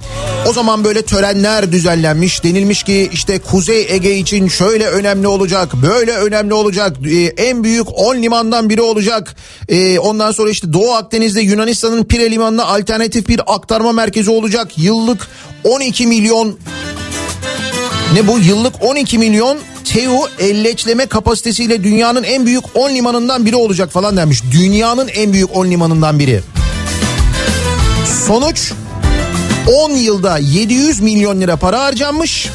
[0.48, 2.44] O zaman böyle törenler düzenlenmiş.
[2.44, 6.96] Denilmiş ki işte Kuzey Ege için şöyle önemli olacak, böyle önemli olacak.
[7.10, 9.36] Ee, en büyük 10 limandan biri olacak.
[9.68, 14.78] Ee, ondan sonra işte Doğu Akdeniz'de Yunanistan'ın Pire Limanı'na alternatif bir aktarma merkezi olacak.
[14.78, 15.28] Yıllık
[15.64, 16.58] 12 milyon
[18.14, 23.92] ne bu yıllık 12 milyon TEU elleçleme kapasitesiyle dünyanın en büyük 10 limanından biri olacak
[23.92, 24.42] falan denmiş.
[24.50, 26.40] Dünyanın en büyük 10 limanından biri.
[28.26, 28.72] Sonuç
[29.66, 32.48] 10 yılda 700 milyon lira para harcanmış.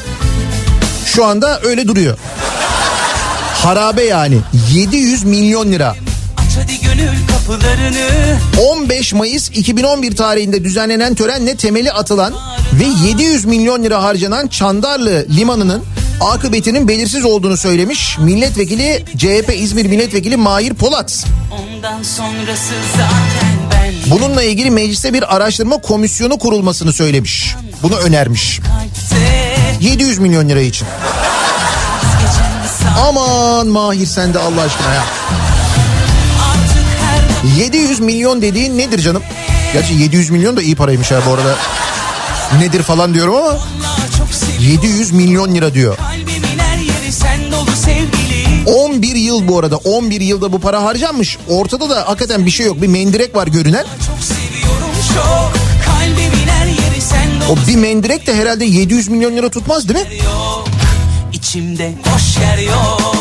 [1.06, 2.18] Şu anda öyle duruyor.
[3.54, 4.38] Harabe yani
[4.72, 5.94] 700 milyon lira.
[6.36, 12.34] aç hadi gönül kapılarını 15 Mayıs 2011 tarihinde düzenlenen törenle temeli atılan
[12.72, 15.82] ve 700 milyon lira harcanan Çandarlı Limanı'nın
[16.20, 21.26] akıbetinin belirsiz olduğunu söylemiş milletvekili CHP İzmir milletvekili Mahir Polat.
[24.06, 27.54] Bununla ilgili mecliste bir araştırma komisyonu kurulmasını söylemiş.
[27.82, 28.58] Bunu önermiş.
[28.58, 30.86] kalpte 700 milyon lira için.
[33.08, 35.19] Aman Mahir sen de Allah aşkına ya.
[37.40, 39.22] Artık her 700 milyon dediğin nedir canım?
[39.72, 41.56] Gerçi 700 milyon da iyi paraymış ha bu arada.
[42.58, 43.58] Nedir falan diyorum ama Allah
[44.18, 45.96] çok seviyorum 700 milyon lira diyor.
[45.96, 51.38] kalbimin her yeri sen dolu sevgili 11 yıl bu arada 11 yılda bu para harcanmış.
[51.48, 52.82] Ortada da hakikaten bir şey yok.
[52.82, 53.84] Bir mendirek var görünen.
[57.50, 60.06] O bir mendirek de herhalde 700 milyon lira tutmaz değil mi?
[61.32, 63.19] içimde boş yer yok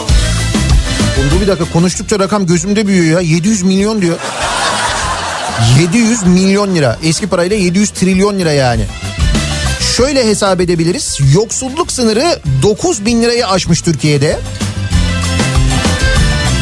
[1.19, 3.35] Oğlum bir dakika konuştukça rakam gözümde büyüyor ya.
[3.35, 4.17] 700 milyon diyor.
[5.81, 6.97] 700 milyon lira.
[7.03, 8.85] Eski parayla 700 trilyon lira yani.
[9.97, 11.19] Şöyle hesap edebiliriz.
[11.33, 14.39] Yoksulluk sınırı 9 bin lirayı aşmış Türkiye'de.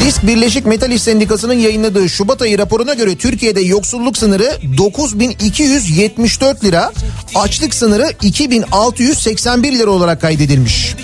[0.05, 6.91] Disk Birleşik Metal İş Sendikası'nın yayınladığı Şubat ayı raporuna göre Türkiye'de yoksulluk sınırı 9274 lira,
[7.35, 10.95] açlık sınırı 2681 lira olarak kaydedilmiş.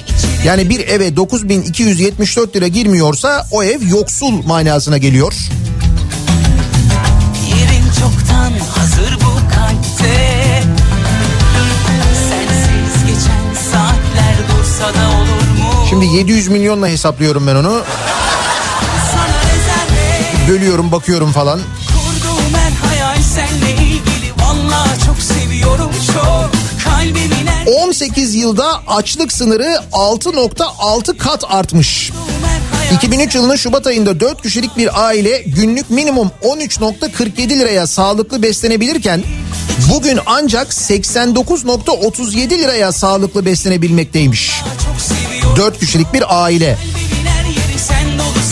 [0.46, 5.34] Yani bir eve 9274 lira girmiyorsa o ev yoksul manasına geliyor.
[7.50, 10.64] Yerin çoktan hazır bu kalpte
[12.30, 15.86] Sensiz geçen saatler dursa da olur mu?
[15.90, 17.82] Şimdi 700 milyonla hesaplıyorum ben onu.
[20.50, 21.60] Bölüyorum bakıyorum falan.
[21.88, 23.22] kurduğum her hayal
[27.94, 32.12] 18 yılda açlık sınırı 6.6 kat artmış.
[32.44, 38.44] her hayal 2003 yılının Şubat ayında 4 kişilik bir aile günlük minimum 13.47 liraya sağlıklı
[38.44, 39.24] beslenebilirken
[39.94, 44.52] bugün ancak 89.37 liraya sağlıklı beslenebilmekteymiş.
[44.86, 46.78] çok seviyorum 4 kişilik bir aile.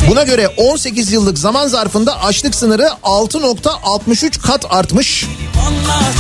[0.10, 5.26] Buna göre 18 yıllık zaman zarfında açlık sınırı 6.63 kat artmış.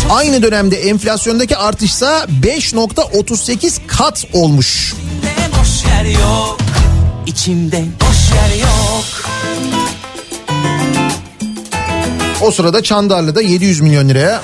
[0.09, 4.93] Aynı dönemde enflasyondaki artışsa 5.38 kat olmuş.
[5.59, 6.57] boş yer yok
[7.27, 9.05] İçimde boş yer yok
[12.41, 14.41] O sırada Çandarlı'da 700 milyon liraya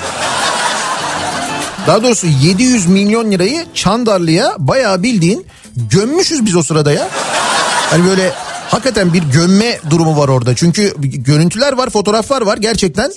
[1.86, 7.08] daha doğrusu 700 milyon lirayı Çandarlı'ya bayağı bildiğin gömmüşüz biz o sırada ya.
[7.90, 8.32] Hani böyle
[8.68, 10.54] hakikaten bir gömme durumu var orada.
[10.56, 13.12] Çünkü görüntüler var, fotoğraflar var gerçekten.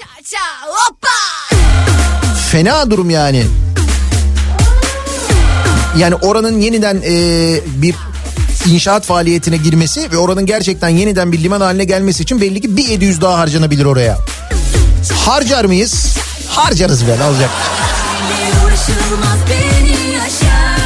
[2.52, 3.44] Fena durum yani.
[5.98, 7.14] Yani oranın yeniden e,
[7.66, 7.96] bir
[8.66, 12.86] inşaat faaliyetine girmesi ve oranın gerçekten yeniden bir liman haline gelmesi için belli ki bir
[12.86, 14.18] 700 daha harcanabilir oraya.
[15.26, 16.18] Harcar mıyız?
[16.50, 17.50] Harcarız be ne olacak?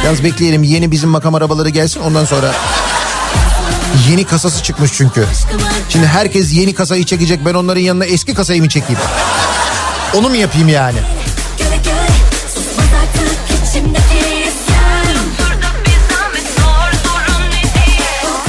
[0.04, 2.54] Yalnız bekleyelim yeni bizim makam arabaları gelsin ondan sonra.
[4.10, 5.26] Yeni kasası çıkmış çünkü.
[5.88, 9.00] Şimdi herkes yeni kasayı çekecek ben onların yanına eski kasayı mı çekeyim?
[10.14, 10.98] Onu mu yapayım yani?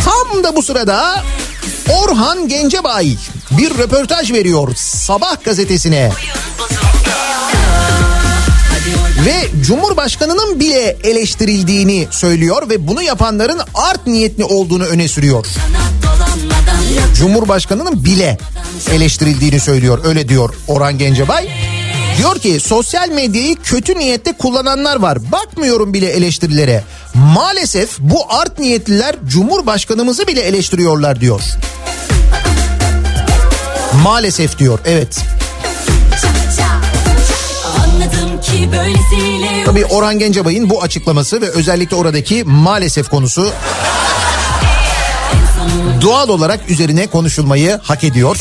[0.06, 1.24] Tam da bu sırada
[1.89, 3.16] Orhan Gencebay
[3.52, 6.12] bir röportaj veriyor Sabah gazetesine.
[9.25, 15.45] Ve Cumhurbaşkanı'nın bile eleştirildiğini söylüyor ve bunu yapanların art niyetli olduğunu öne sürüyor.
[17.15, 18.38] Cumhurbaşkanı'nın bile
[18.91, 19.99] eleştirildiğini söylüyor.
[20.05, 21.49] Öyle diyor Orhan Gencebay.
[22.17, 25.31] Diyor ki sosyal medyayı kötü niyette kullananlar var.
[25.31, 26.83] Bakmıyorum bile eleştirilere.
[27.13, 31.41] Maalesef bu art niyetliler Cumhurbaşkanımızı bile eleştiriyorlar diyor.
[34.03, 35.19] Maalesef diyor evet.
[39.66, 43.52] Tabii Orhan Gencebay'ın bu açıklaması ve özellikle oradaki maalesef konusu
[46.02, 48.38] doğal olarak üzerine konuşulmayı hak ediyor.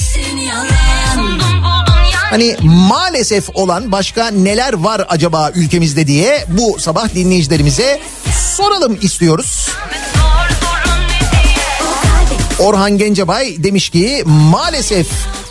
[2.31, 8.01] Hani maalesef olan başka neler var acaba ülkemizde diye bu sabah dinleyicilerimize
[8.57, 9.69] soralım istiyoruz.
[12.59, 15.07] Orhan Gencebay demiş ki maalesef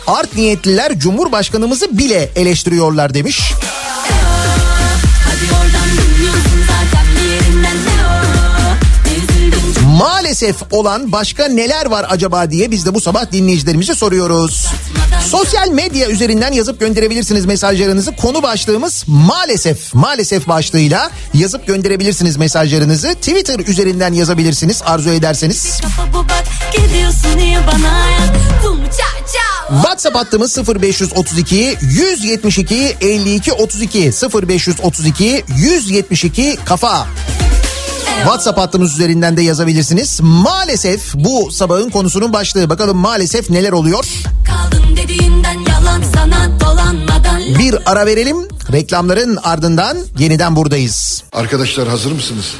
[0.06, 3.52] art niyetliler Cumhurbaşkanımızı bile eleştiriyorlar demiş.
[9.98, 14.66] Maalesef olan başka neler var acaba diye biz de bu sabah dinleyicilerimize soruyoruz.
[15.30, 18.16] Sosyal medya üzerinden yazıp gönderebilirsiniz mesajlarınızı.
[18.16, 23.14] Konu başlığımız maalesef, maalesef başlığıyla yazıp gönderebilirsiniz mesajlarınızı.
[23.14, 25.80] Twitter üzerinden yazabilirsiniz arzu ederseniz.
[29.68, 34.10] WhatsApp hattımız 0532 172 52 32
[34.48, 37.06] 0532 172 kafa.
[38.24, 40.20] WhatsApp hattımız üzerinden de yazabilirsiniz.
[40.22, 42.70] Maalesef bu sabahın konusunun başlığı.
[42.70, 44.04] Bakalım maalesef neler oluyor?
[47.58, 48.36] Bir ara verelim.
[48.72, 51.24] Reklamların ardından yeniden buradayız.
[51.32, 52.54] Arkadaşlar hazır mısınız?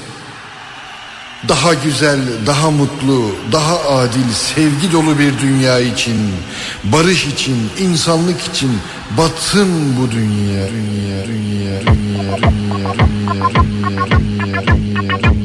[1.49, 6.17] Daha güzel, daha mutlu, daha adil, sevgi dolu bir dünya için,
[6.85, 8.79] barış için, insanlık için
[9.19, 10.69] batsın bu dünya.
[10.69, 15.36] dünya, dünya, dünya, dünya, dünya, dünya, dünya, dünya.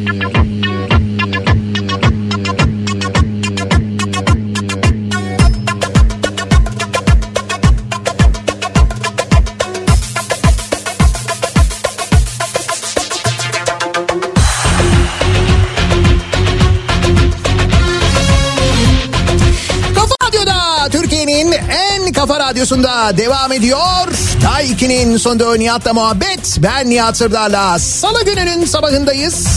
[22.61, 24.07] Radyosunda devam ediyor.
[24.43, 26.57] Day 2'nin sonunda Nihat'la muhabbet.
[26.57, 29.47] Ben Nihat Sırdar'la salı gününün sabahındayız.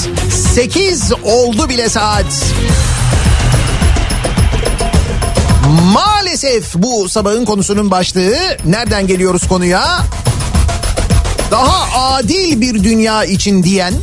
[0.54, 2.24] 8 oldu bile saat.
[5.92, 8.36] Maalesef bu sabahın konusunun başlığı.
[8.64, 10.02] Nereden geliyoruz konuya?
[11.50, 13.94] Daha adil bir dünya için diyen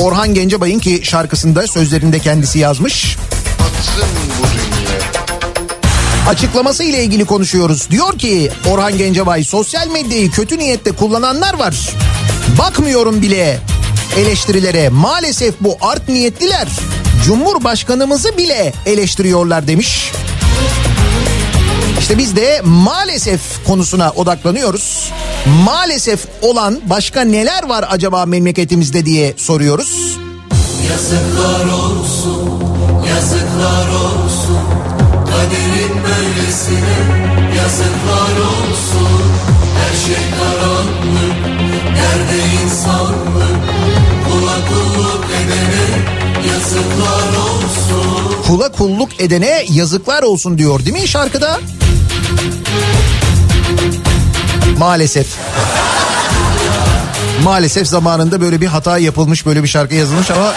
[0.00, 3.16] Orhan Gencebay'ın ki şarkısında sözlerinde kendisi yazmış.
[3.96, 4.23] Dünya.
[6.28, 7.90] Açıklaması ile ilgili konuşuyoruz.
[7.90, 11.90] Diyor ki Orhan Gencebay sosyal medyayı kötü niyette kullananlar var.
[12.58, 13.58] Bakmıyorum bile
[14.16, 14.88] eleştirilere.
[14.88, 16.68] Maalesef bu art niyetliler
[17.24, 20.12] Cumhurbaşkanımızı bile eleştiriyorlar demiş.
[22.00, 25.12] İşte biz de maalesef konusuna odaklanıyoruz.
[25.64, 30.18] Maalesef olan başka neler var acaba memleketimizde diye soruyoruz.
[30.90, 32.64] Yazıklar olsun,
[33.08, 34.58] yazıklar olsun
[35.34, 36.98] Kaderin böylesine
[37.56, 39.22] yazıklar olsun
[39.78, 41.36] Her şey karanlık,
[41.94, 43.64] nerede insanlık
[44.30, 45.84] Kula kulluk edene
[46.52, 51.60] yazıklar olsun Kula kulluk edene yazıklar olsun diyor değil mi şarkıda?
[54.78, 55.26] Maalesef.
[57.44, 60.54] Maalesef zamanında böyle bir hata yapılmış, böyle bir şarkı yazılmış ama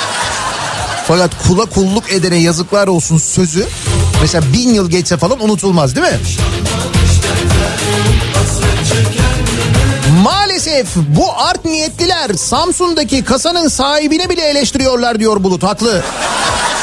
[1.08, 3.68] fakat kula kulluk edene yazıklar olsun sözü
[4.22, 6.20] mesela bin yıl geçse falan unutulmaz değil mi?
[10.24, 16.04] Maalesef bu art niyetliler Samsun'daki kasanın sahibine bile eleştiriyorlar diyor Bulut haklı.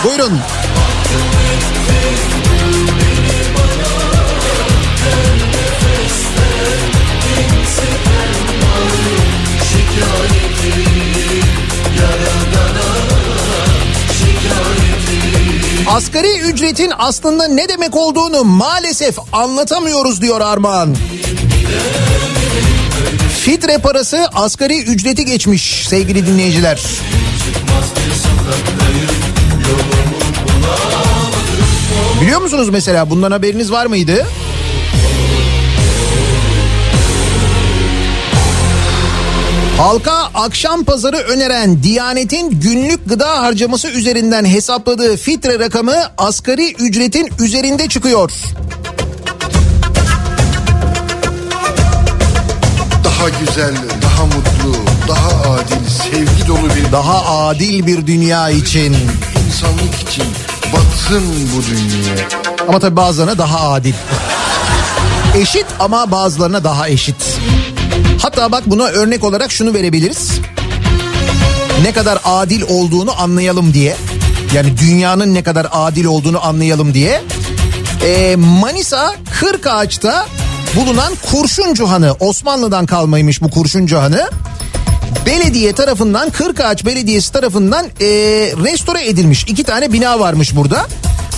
[0.04, 0.40] Buyurun.
[15.88, 20.96] Asgari ücretin aslında ne demek olduğunu maalesef anlatamıyoruz diyor Armağan.
[23.40, 26.82] Fitre parası asgari ücreti geçmiş sevgili dinleyiciler.
[32.22, 34.26] Biliyor musunuz mesela bundan haberiniz var mıydı?
[39.78, 47.88] Halka akşam pazarı öneren Diyanet'in günlük gıda harcaması üzerinden hesapladığı fitre rakamı asgari ücretin üzerinde
[47.88, 48.32] çıkıyor.
[53.04, 54.76] Daha güzel, daha mutlu,
[55.08, 58.96] daha adil, sevgi dolu bir Daha adil bir dünya için.
[59.46, 60.24] insanlık için
[60.72, 61.24] batsın
[61.56, 62.28] bu dünya.
[62.68, 63.94] Ama tabii bazılarına daha adil.
[65.38, 67.33] Eşit ama bazılarına daha eşit.
[68.18, 70.30] Hatta bak buna örnek olarak şunu verebiliriz.
[71.82, 73.96] Ne kadar adil olduğunu anlayalım diye.
[74.54, 77.22] Yani dünyanın ne kadar adil olduğunu anlayalım diye.
[78.04, 80.26] Ee, Manisa Kırkağaç'ta
[80.76, 84.30] bulunan Kurşuncu Hanı Osmanlı'dan kalmaymış bu Kurşuncu Hanı.
[85.26, 88.06] Belediye tarafından Kırkağaç Belediyesi tarafından ee,
[88.64, 89.44] restore edilmiş.
[89.48, 90.86] iki tane bina varmış burada.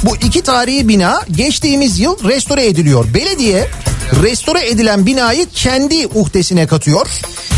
[0.03, 3.15] Bu iki tarihi bina geçtiğimiz yıl restore ediliyor.
[3.15, 3.69] Belediye
[4.23, 7.07] restore edilen binayı kendi uhdesine katıyor.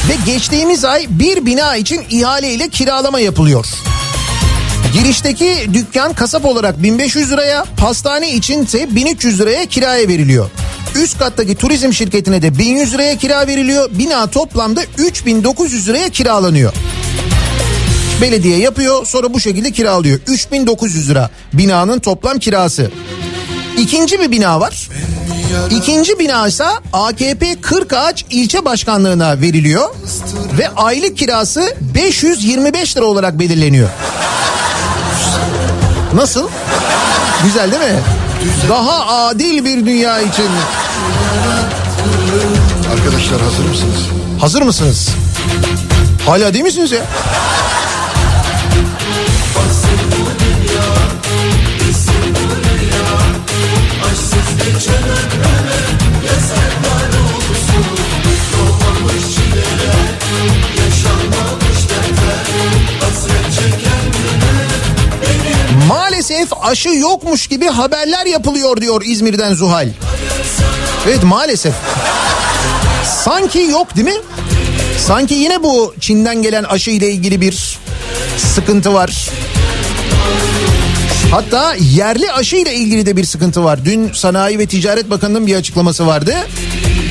[0.09, 3.67] Ve geçtiğimiz ay bir bina için ihale ile kiralama yapılıyor.
[4.93, 10.51] Girişteki dükkan kasap olarak 1500 liraya, pastane içinse 1300 liraya kiraya veriliyor.
[10.95, 13.91] Üst kattaki turizm şirketine de 1100 liraya kira veriliyor.
[13.93, 16.73] Bina toplamda 3900 liraya kiralanıyor.
[18.23, 20.21] Belediye yapıyor sonra bu şekilde kiralıyor.
[20.27, 22.91] 3900 lira binanın toplam kirası.
[23.79, 24.89] İkinci bir bina var.
[25.71, 29.89] İkinci bina ise AKP Kırkağaç ilçe başkanlığına veriliyor.
[30.59, 33.89] Ve aylık kirası 525 lira olarak belirleniyor.
[36.15, 36.49] Nasıl?
[37.45, 38.01] Güzel değil mi?
[38.69, 40.49] Daha adil bir dünya için.
[42.93, 43.97] Arkadaşlar hazır mısınız?
[44.41, 45.09] Hazır mısınız?
[46.27, 47.01] Hala değil misiniz ya?
[66.29, 69.89] Maalesef aşı yokmuş gibi haberler yapılıyor diyor İzmir'den Zuhal.
[71.07, 71.75] Evet maalesef.
[73.25, 74.15] Sanki yok değil mi?
[75.07, 77.79] Sanki yine bu Çin'den gelen aşı ile ilgili bir
[78.55, 79.29] sıkıntı var.
[81.31, 83.85] Hatta yerli aşı ile ilgili de bir sıkıntı var.
[83.85, 86.35] Dün Sanayi ve Ticaret Bakanı'nın bir açıklaması vardı.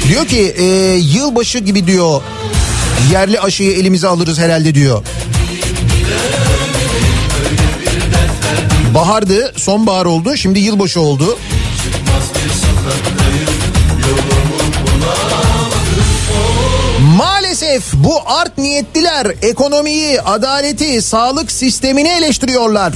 [0.07, 0.65] Diyor ki e,
[0.95, 2.22] yılbaşı gibi diyor
[3.11, 5.03] yerli aşıyı elimize alırız herhalde diyor.
[8.97, 11.37] Bahardı, sonbahar oldu, şimdi yılbaşı oldu.
[17.17, 22.93] Maalesef bu art niyetliler ekonomiyi, adaleti, sağlık sistemini eleştiriyorlar.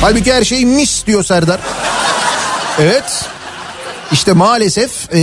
[0.00, 1.60] Halbuki her şey mis diyor Serdar.
[2.78, 3.24] Evet.
[4.12, 5.20] İşte maalesef e,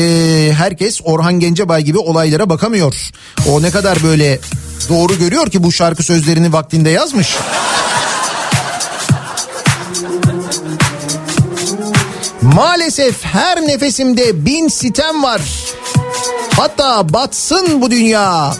[0.54, 2.96] herkes Orhan Gencebay gibi olaylara bakamıyor.
[3.50, 4.40] O ne kadar böyle
[4.90, 7.36] doğru görüyor ki bu şarkı sözlerini vaktinde yazmış.
[12.42, 15.42] Maalesef her nefesimde bin sitem var.
[16.58, 18.54] Hatta batsın bu dünya.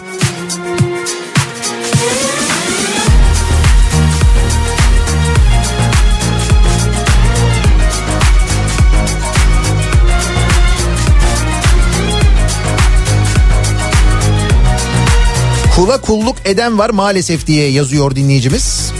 [15.76, 18.93] Kula kulluk eden var maalesef diye yazıyor dinleyicimiz.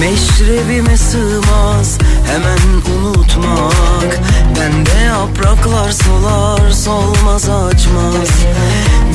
[0.00, 2.58] Meşrebime sığmaz hemen
[2.96, 4.20] unutmak.
[4.56, 8.28] Bende yapraklar solar solmaz açmaz.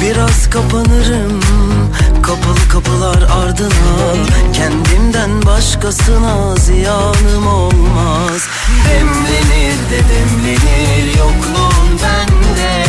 [0.02, 1.42] Biraz kapanırım
[2.22, 4.26] kapalı kapılar ardına.
[4.54, 8.48] Kendimden başkasına ziyanım olmaz.
[8.90, 12.86] Demlenir de demlenir yokluğun bende.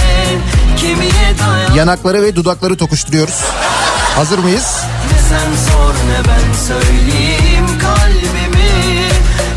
[0.77, 3.45] Kemiğe dayan Yanakları ve dudakları tokuşturuyoruz.
[4.17, 4.77] Hazır mıyız?
[5.13, 7.56] Ne sen sor ne ben söyleyeyim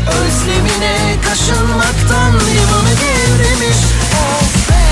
[0.08, 3.76] Özlemine kaşınmaktan limanı devrilmiş
[4.12, 4.84] Of be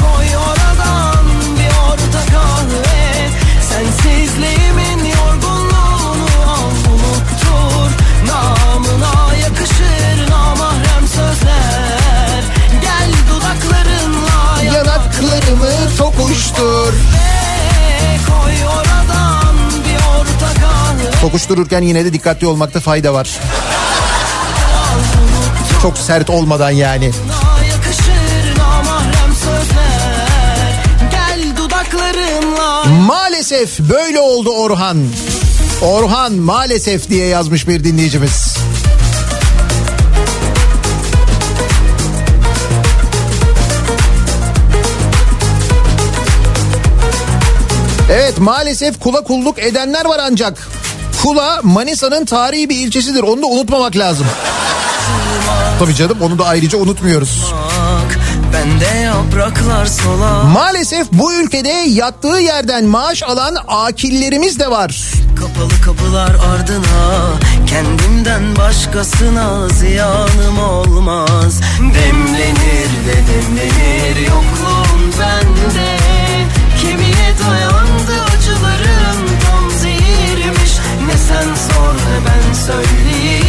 [0.00, 1.26] koy oradan
[1.58, 3.28] bir orta kahve
[3.68, 7.90] Sensizliğimin yorgunluğunu al unuttur.
[8.26, 12.42] Namına yakışır namahrem sözler.
[12.82, 17.66] Gel dudaklarınla yanaklarımı tokuştur be,
[21.82, 23.28] yine de dikkatli olmakta fayda var.
[25.86, 27.10] Çok sert olmadan yani.
[33.06, 35.06] Maalesef böyle oldu Orhan.
[35.82, 38.56] Orhan maalesef diye yazmış bir dinleyicimiz.
[48.10, 50.68] Evet maalesef kula kulluk edenler var ancak.
[51.22, 53.22] Kula Manisa'nın tarihi bir ilçesidir.
[53.22, 54.26] Onu da unutmamak lazım.
[55.78, 57.54] Tabii canım onu da ayrıca unutmuyoruz.
[60.52, 65.02] Maalesef bu ülkede yattığı yerden maaş alan akillerimiz de var.
[65.36, 67.32] Kapalı kapılar ardına
[67.66, 71.60] Kendimden başkasına ziyanım olmaz.
[71.78, 75.96] Demlenir ve demlenir yokluğun bende.
[76.82, 80.72] Kemiğe dayandı acıların tam zehirmiş.
[81.06, 83.45] Ne sen sor ne ben söyleyeyim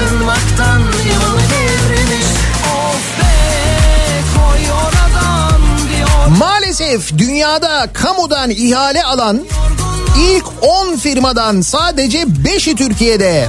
[0.00, 2.26] kaşınmaktan yılanı devrilmiş
[2.64, 9.46] Of be koy oradan diyor Maalesef dünyada kamudan ihale alan
[10.18, 13.48] ilk 10 firmadan sadece 5'i Türkiye'de.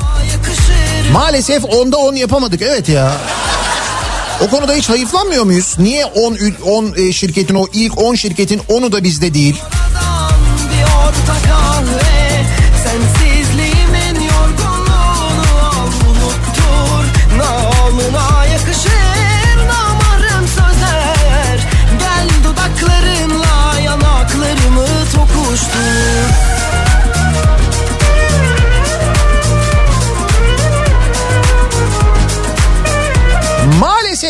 [1.13, 3.11] Maalesef onda 10 yapamadık evet ya.
[4.41, 5.75] O konuda hiç hayıflanmıyor muyuz?
[5.79, 9.61] Niye 10 ül- 10 e, şirketin o ilk 10 şirketin 10'u da bizde değil?
[11.31, 11.90] oradan bir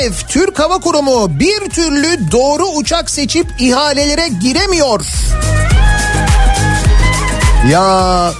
[0.01, 5.05] Maalesef Türk Hava Kurumu bir türlü doğru uçak seçip ihalelere giremiyor.
[7.71, 8.33] Ya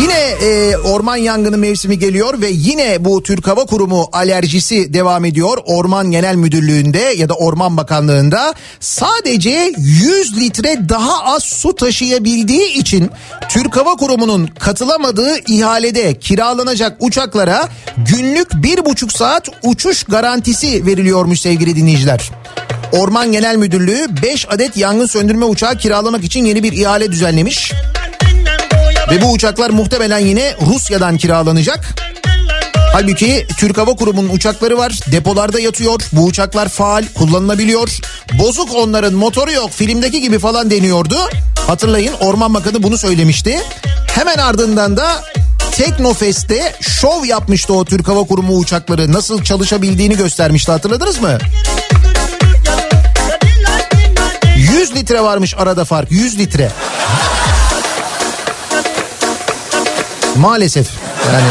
[0.00, 5.58] Yine e, orman yangını mevsimi geliyor ve yine bu Türk Hava Kurumu alerjisi devam ediyor.
[5.64, 13.10] Orman Genel Müdürlüğü'nde ya da Orman Bakanlığı'nda sadece 100 litre daha az su taşıyabildiği için
[13.48, 21.76] Türk Hava Kurumu'nun katılamadığı ihalede kiralanacak uçaklara günlük bir buçuk saat uçuş garantisi veriliyormuş sevgili
[21.76, 22.30] dinleyiciler.
[22.92, 27.72] Orman Genel Müdürlüğü 5 adet yangın söndürme uçağı kiralamak için yeni bir ihale düzenlemiş.
[29.12, 31.94] Ve bu uçaklar muhtemelen yine Rusya'dan kiralanacak.
[32.92, 34.92] Halbuki Türk Hava Kurumu'nun uçakları var.
[35.12, 36.00] Depolarda yatıyor.
[36.12, 37.88] Bu uçaklar faal, kullanılabiliyor.
[38.38, 39.70] Bozuk onların motoru yok.
[39.70, 41.16] Filmdeki gibi falan deniyordu.
[41.66, 43.58] Hatırlayın Orman Bakanı bunu söylemişti.
[44.06, 45.24] Hemen ardından da
[45.72, 49.12] Teknofest'te şov yapmıştı o Türk Hava Kurumu uçakları.
[49.12, 51.38] Nasıl çalışabildiğini göstermişti hatırladınız mı?
[54.56, 56.70] 100 litre varmış arada fark 100 litre.
[60.36, 60.88] Maalesef
[61.32, 61.46] yani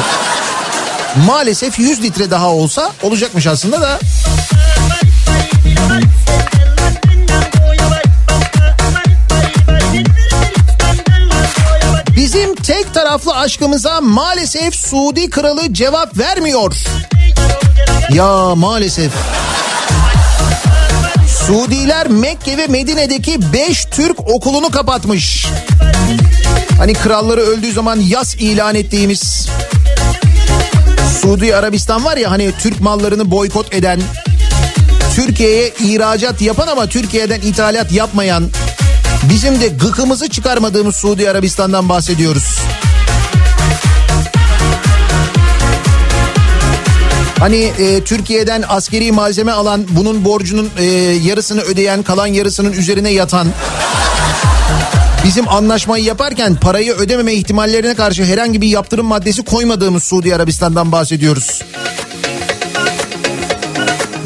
[1.27, 3.99] maalesef 100 litre daha olsa olacakmış aslında da.
[12.15, 16.75] Bizim tek taraflı aşkımıza maalesef Suudi kralı cevap vermiyor.
[18.13, 19.11] Ya maalesef.
[21.51, 25.47] Suudiler Mekke ve Medine'deki 5 Türk okulunu kapatmış.
[26.77, 29.47] Hani kralları öldüğü zaman yas ilan ettiğimiz
[31.21, 34.01] Suudi Arabistan var ya hani Türk mallarını boykot eden,
[35.15, 38.49] Türkiye'ye ihracat yapan ama Türkiye'den ithalat yapmayan,
[39.29, 42.59] bizim de gıkımızı çıkarmadığımız Suudi Arabistan'dan bahsediyoruz.
[47.41, 50.83] Hani e, Türkiye'den askeri malzeme alan, bunun borcunun e,
[51.23, 53.47] yarısını ödeyen, kalan yarısının üzerine yatan...
[55.25, 61.61] Bizim anlaşmayı yaparken parayı ödememe ihtimallerine karşı herhangi bir yaptırım maddesi koymadığımız Suudi Arabistan'dan bahsediyoruz.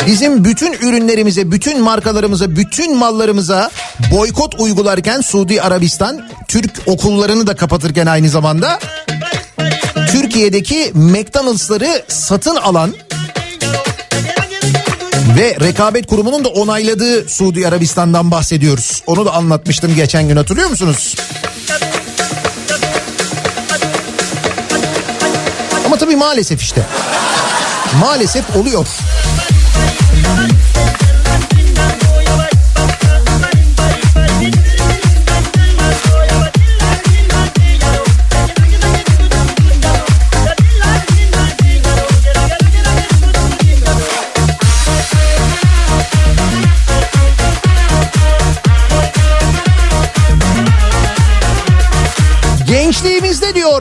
[0.07, 3.72] Bizim bütün ürünlerimize, bütün markalarımıza, bütün mallarımıza
[4.11, 8.80] boykot uygularken Suudi Arabistan Türk okullarını da kapatırken aynı zamanda
[10.16, 12.93] Türkiye'deki McDonald's'ları satın alan
[15.38, 19.03] ve rekabet kurumunun da onayladığı Suudi Arabistan'dan bahsediyoruz.
[19.07, 21.16] Onu da anlatmıştım geçen gün hatırlıyor musunuz?
[25.86, 26.82] Ama tabii maalesef işte.
[27.99, 28.88] Maalesef oluyor.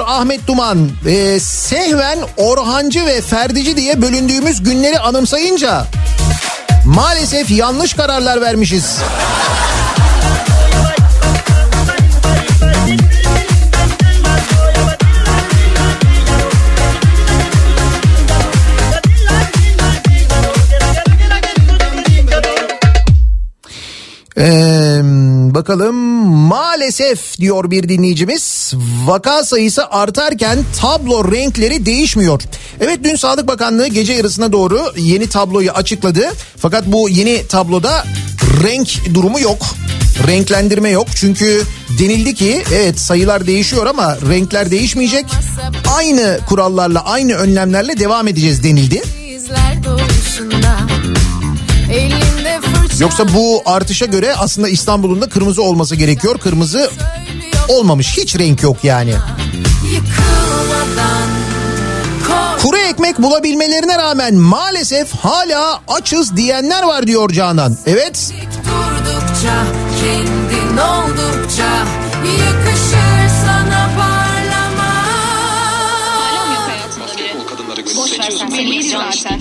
[0.06, 0.90] Ahmet Duman.
[1.06, 5.86] Ee, Sehven, Orhancı ve Ferdici diye bölündüğümüz günleri anımsayınca
[6.84, 8.98] maalesef yanlış kararlar vermişiz.
[24.38, 25.00] Ee,
[25.54, 28.74] bakalım maalesef diyor bir dinleyicimiz
[29.06, 32.42] vaka sayısı artarken tablo renkleri değişmiyor.
[32.80, 36.32] Evet dün Sağlık Bakanlığı gece yarısına doğru yeni tabloyu açıkladı.
[36.56, 38.04] Fakat bu yeni tabloda
[38.62, 39.66] renk durumu yok.
[40.26, 41.62] Renklendirme yok çünkü
[41.98, 45.26] denildi ki evet sayılar değişiyor ama renkler değişmeyecek.
[45.96, 49.02] Aynı kurallarla aynı önlemlerle devam edeceğiz denildi.
[51.92, 52.60] Elinde
[53.00, 56.38] Yoksa bu artışa göre aslında İstanbul'un da kırmızı olması gerekiyor.
[56.38, 56.90] Kırmızı
[57.68, 59.14] olmamış hiç renk yok yani.
[62.62, 67.76] Kuru ekmek bulabilmelerine rağmen maalesef hala açız diyenler var diyor Canan.
[67.86, 68.32] Evet
[68.64, 69.64] durdukça
[70.00, 71.68] Kendin oldukça
[72.40, 74.94] Yakışır sana parlama
[77.96, 79.40] Boş ver sen belli zaten.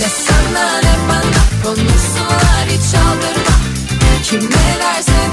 [0.00, 0.87] Ne sana ne bana
[1.68, 3.56] Konuşsalar hiç aldırma
[4.22, 4.68] Kim ne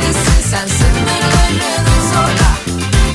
[0.02, 2.58] desin sen sınırlarını zorla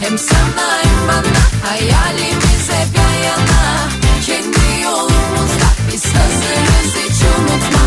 [0.00, 3.88] Hem sana hem bana Hayalimiz hep yan yana.
[4.26, 7.80] Kendi yolumuzda Biz hazırız hiç unutma.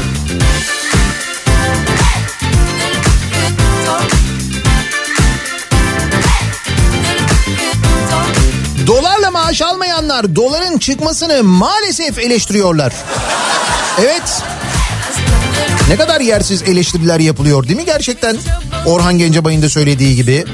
[8.87, 12.93] Dolarla maaş almayanlar doların çıkmasını maalesef eleştiriyorlar.
[13.99, 14.43] Evet
[15.93, 18.37] ne kadar yersiz eleştiriler yapılıyor değil mi gerçekten?
[18.85, 20.45] Orhan Gencebay'ın da söylediği gibi.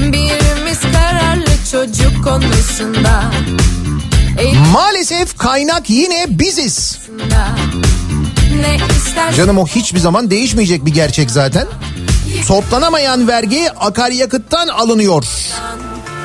[0.00, 3.24] Birimiz kararlı çocuk konusunda
[4.72, 6.98] Maalesef kaynak yine biziz.
[9.36, 11.66] Canım o hiçbir zaman değişmeyecek bir gerçek zaten.
[12.48, 15.24] Toplanamayan vergi akaryakıttan alınıyor.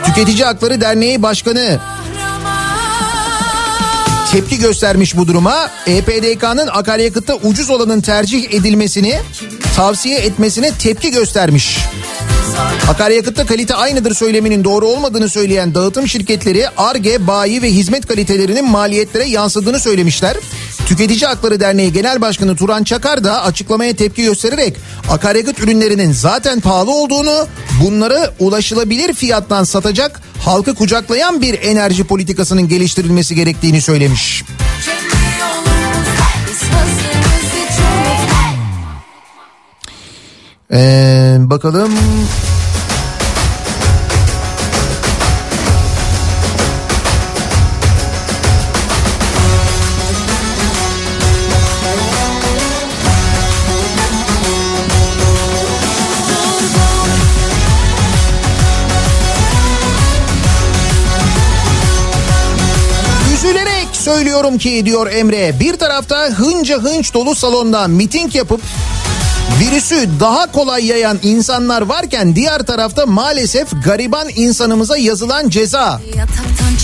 [0.06, 1.80] Tüketici Hakları Derneği Başkanı
[4.32, 5.70] tepki göstermiş bu duruma.
[5.88, 9.20] EPDK'nın akaryakıtta ucuz olanın tercih edilmesini
[9.76, 11.78] tavsiye etmesine tepki göstermiş.
[12.90, 19.26] Akaryakıtta kalite aynıdır söyleminin doğru olmadığını söyleyen dağıtım şirketleri ARGE, bayi ve hizmet kalitelerinin maliyetlere
[19.26, 20.38] yansıdığını söylemişler.
[20.86, 24.78] Tüketici Hakları Derneği Genel Başkanı Turan Çakar da açıklamaya tepki göstererek
[25.10, 27.48] akaryakıt ürünlerinin zaten pahalı olduğunu,
[27.84, 34.44] bunları ulaşılabilir fiyattan satacak, halkı kucaklayan bir enerji politikasının geliştirilmesi gerektiğini söylemiş.
[40.74, 41.92] Ee, bakalım.
[64.42, 68.62] Söylüyorum ki diyor Emre bir tarafta hınca hınç dolu salonda miting yapıp
[69.60, 76.02] virüsü daha kolay yayan insanlar varken diğer tarafta maalesef gariban insanımıza yazılan ceza.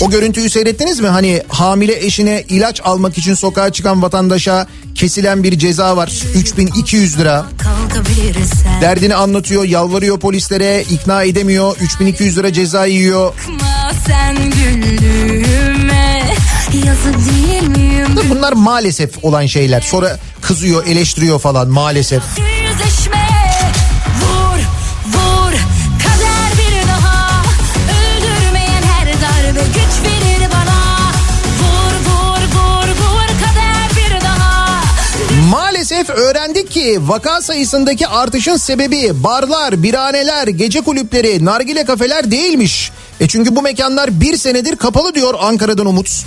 [0.01, 1.07] O görüntüyü seyrettiniz mi?
[1.07, 6.11] Hani hamile eşine ilaç almak için sokağa çıkan vatandaşa kesilen bir ceza var.
[6.35, 7.45] 3200 lira.
[8.81, 11.77] Derdini anlatıyor, yalvarıyor polislere, ikna edemiyor.
[11.81, 13.33] 3200 lira ceza yiyor.
[16.85, 17.46] Yazık değil
[18.18, 19.82] miyim Bunlar maalesef olan şeyler.
[19.82, 22.24] Sonra kızıyor, eleştiriyor falan maalesef.
[22.38, 23.28] Yüzleşme
[35.51, 42.91] Maalesef öğrendik ki vaka sayısındaki artışın sebebi barlar, biraneler, gece kulüpleri, nargile kafeler değilmiş.
[43.20, 46.26] E çünkü bu mekanlar bir senedir kapalı diyor Ankara'dan Umut.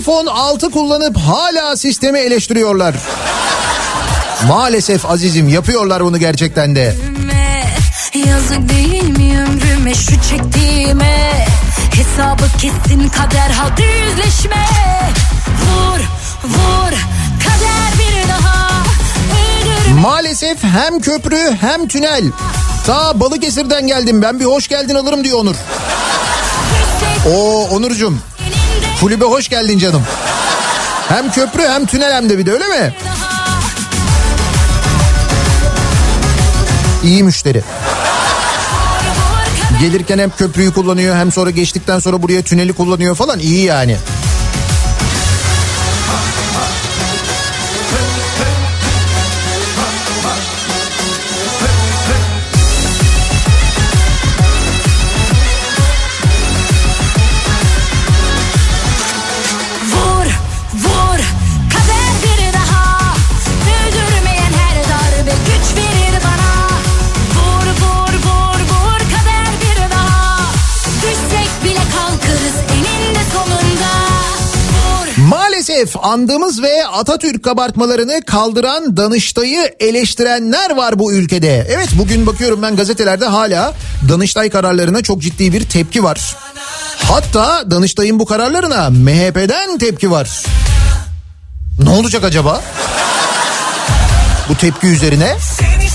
[0.00, 2.94] iPhone 6 kullanıp hala sistemi eleştiriyorlar.
[4.48, 6.96] Maalesef azizim yapıyorlar bunu gerçekten de.
[8.14, 11.46] Yazık değil mi ömrüme şu çektiğime
[11.94, 14.66] Hesabı kesin kader hadi yüzleşme
[15.62, 16.00] Vur
[16.44, 16.92] vur
[17.38, 18.84] kader bir daha
[20.02, 22.24] Maalesef hem köprü hem tünel.
[22.86, 25.56] Ta Balıkesir'den geldim ben bir hoş geldin alırım diyor Onur.
[27.34, 28.18] Oo Onurcuğum
[29.00, 30.02] kulübe hoş geldin canım.
[31.08, 32.94] Hem köprü hem tünel hem de bir de öyle mi?
[37.04, 37.62] İyi müşteri.
[39.80, 43.96] Gelirken hem köprüyü kullanıyor hem sonra geçtikten sonra buraya tüneli kullanıyor falan iyi yani.
[75.80, 81.66] Maalesef andığımız ve Atatürk kabartmalarını kaldıran Danıştay'ı eleştirenler var bu ülkede.
[81.70, 83.74] Evet bugün bakıyorum ben gazetelerde hala
[84.08, 86.36] Danıştay kararlarına çok ciddi bir tepki var.
[87.08, 90.44] Hatta Danıştay'ın bu kararlarına MHP'den tepki var.
[91.82, 92.62] Ne olacak acaba?
[94.48, 95.89] Bu tepki üzerine Seni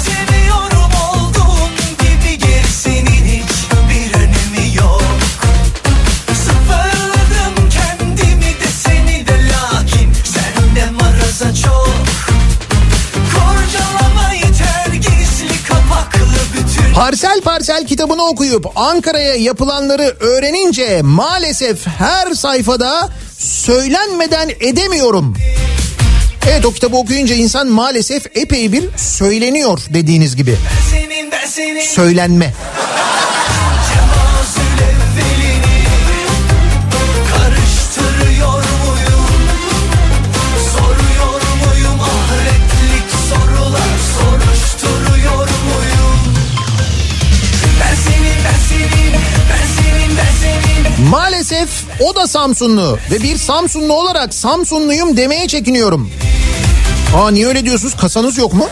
[16.95, 25.37] Parsel parsel kitabını okuyup Ankara'ya yapılanları öğrenince maalesef her sayfada söylenmeden edemiyorum.
[26.49, 30.57] Evet o kitabı okuyunca insan maalesef epey bir söyleniyor dediğiniz gibi.
[30.91, 32.53] senin ben senin Söylenme.
[51.51, 56.11] Maalesef o da Samsunlu ve bir Samsunlu olarak Samsunluyum demeye çekiniyorum.
[57.15, 57.97] Aa niye öyle diyorsunuz?
[57.97, 58.67] Kasanız yok mu?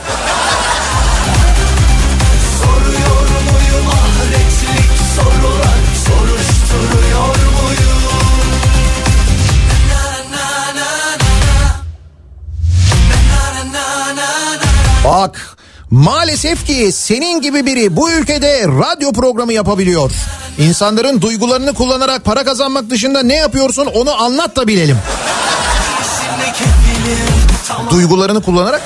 [15.06, 15.53] Bak
[15.94, 20.12] maalesef ki senin gibi biri bu ülkede radyo programı yapabiliyor.
[20.58, 24.98] İnsanların duygularını kullanarak para kazanmak dışında ne yapıyorsun onu anlat da bilelim.
[27.90, 28.82] Duygularını kullanarak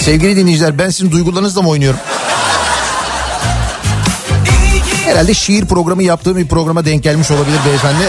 [0.00, 2.00] sevgili dinleyiciler ben sizin duygularınızla mı oynuyorum?
[5.04, 8.04] Herhalde şiir programı yaptığım bir programa denk gelmiş olabilir beyefendi.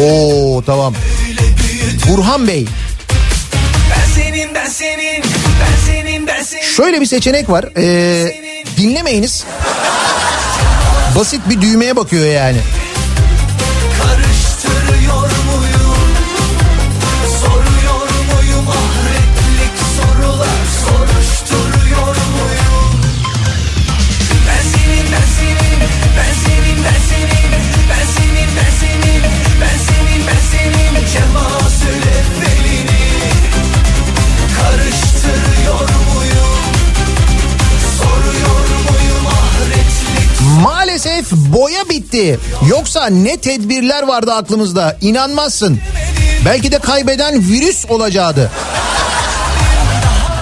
[0.00, 0.94] Oo tamam.
[2.08, 2.66] Burhan Bey
[3.90, 7.64] Ben senin ben senin ben senin ben senin şöyle bir seçenek var.
[7.76, 8.26] Ee,
[8.76, 9.44] dinlemeyiniz.
[11.16, 12.58] Basit bir düğmeye bakıyor yani.
[41.94, 42.38] Bitti.
[42.68, 45.80] Yoksa ne tedbirler vardı aklımızda inanmazsın.
[46.44, 48.50] Belki de kaybeden virüs olacaktı.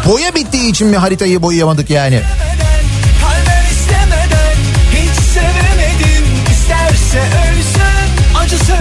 [0.08, 2.20] Boya bittiği için mi haritayı boyayamadık yani?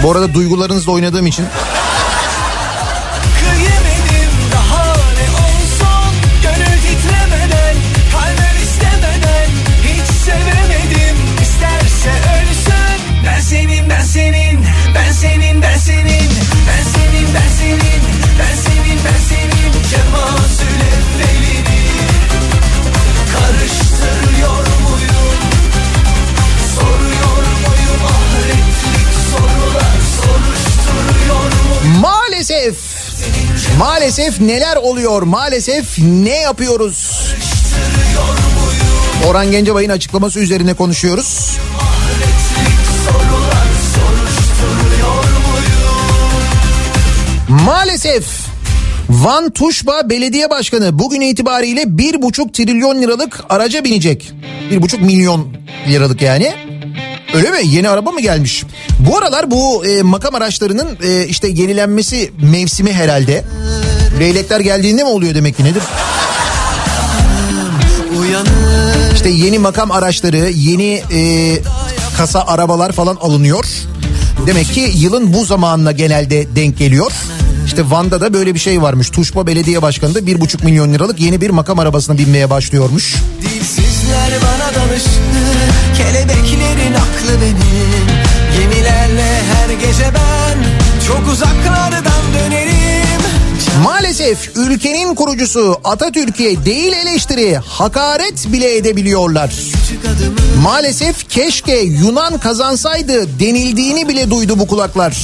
[0.02, 1.46] Bu arada duygularınızla oynadığım için
[33.78, 37.10] maalesef neler oluyor maalesef ne yapıyoruz?
[39.28, 41.58] Orhan Gencebay'ın açıklaması üzerine konuşuyoruz.
[47.48, 48.24] Maalesef
[49.08, 54.32] Van Tuşba Belediye Başkanı bugün itibariyle bir buçuk trilyon liralık araca binecek.
[54.70, 55.56] Bir buçuk milyon
[55.88, 56.71] liralık yani.
[57.34, 57.58] Öyle mi?
[57.64, 58.64] Yeni araba mı gelmiş?
[58.98, 63.44] Bu aralar bu e, makam araçlarının e, işte yenilenmesi mevsimi herhalde.
[64.20, 65.82] Leylekler geldiğinde mi oluyor demek ki nedir?
[69.14, 71.58] İşte yeni makam araçları, yeni e,
[72.16, 73.64] kasa arabalar falan alınıyor.
[74.46, 77.12] Demek ki yılın bu zamanına genelde denk geliyor.
[77.66, 79.10] İşte Van'da da böyle bir şey varmış.
[79.10, 83.14] Tuşba Belediye Başkanı da bir buçuk milyon liralık yeni bir makam arabasına binmeye başlıyormuş.
[83.42, 85.31] Dilsizler bana danıştı
[86.12, 88.06] Kelebeklerin aklı benim
[88.58, 90.58] Gemilerle her gece ben
[91.06, 93.22] Çok uzaklardan dönerim
[93.84, 99.54] Maalesef ülkenin kurucusu Atatürk'e değil eleştiri hakaret bile edebiliyorlar.
[100.62, 105.16] Maalesef keşke Yunan kazansaydı denildiğini bile duydu bu kulaklar.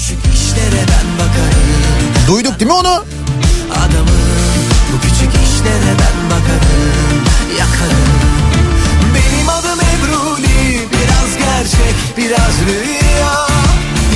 [2.28, 3.04] Duyduk değil mi onu?
[11.68, 13.46] Gerçek biraz rüya.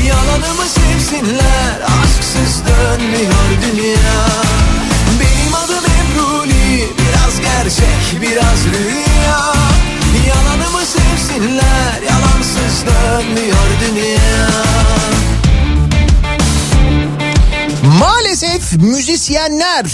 [0.07, 4.27] Yalanımı sevsinler Aşksız dönmüyor dünya.
[5.21, 9.55] Benim adım Ebruli Biraz gerçek biraz rüya.
[10.29, 14.49] Yalanımı sevsinler Yalansız dönmüyor dünya.
[17.99, 19.85] Maalesef müzisyenler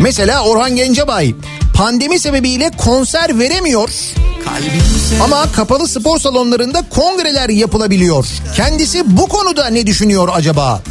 [0.00, 1.34] mesela Orhan Gencebay
[1.76, 3.90] pandemi sebebiyle konser veremiyor.
[5.24, 8.26] Ama kapalı spor salonlarında kongreler yapılabiliyor.
[8.56, 10.82] Kendisi bu konuda ne düşünüyor acaba?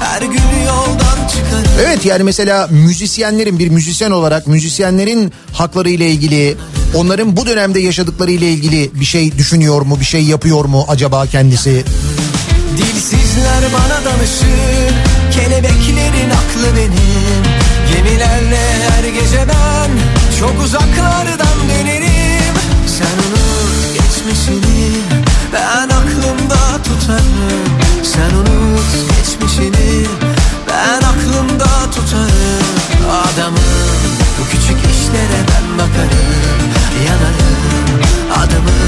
[0.00, 6.56] Her gün yoldan çıkarım Evet yani mesela müzisyenlerin bir müzisyen olarak müzisyenlerin hakları ile ilgili
[6.94, 11.26] onların bu dönemde yaşadıkları ile ilgili bir şey düşünüyor mu bir şey yapıyor mu acaba
[11.26, 11.84] kendisi?
[12.76, 14.94] Dilsizler bana danışır
[15.34, 17.47] Kelebeklerin aklı benim
[17.92, 19.90] Gemilerle her gece ben
[20.40, 22.54] Çok uzaklardan dönerim.
[22.86, 24.90] Sen unut geçmişini
[25.52, 27.64] Ben aklımda tutarım.
[28.02, 30.06] Sen unut geçmişini
[30.68, 32.68] Ben aklımda tutarım.
[33.10, 33.58] Adamım
[34.38, 36.28] bu küçük işlere ben bakarım
[37.06, 37.58] Yanarım.
[38.32, 38.80] Adamım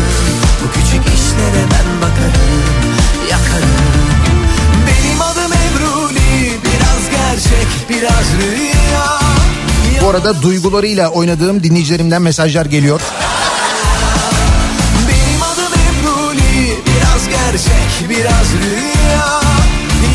[0.62, 2.62] bu küçük işlere ben bakarım
[3.30, 3.70] Yakarım.
[4.86, 8.79] Benim adım Ebruli Biraz gerçek biraz rüya
[10.10, 13.00] arada duygularıyla oynadığım dinleyicilerimden mesajlar geliyor.
[15.08, 19.40] Benim adım Ebruli Biraz gerçek biraz rüya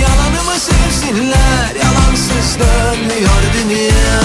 [0.02, 4.22] Yalanımı sevsinler Yalansız dönmüyor dünya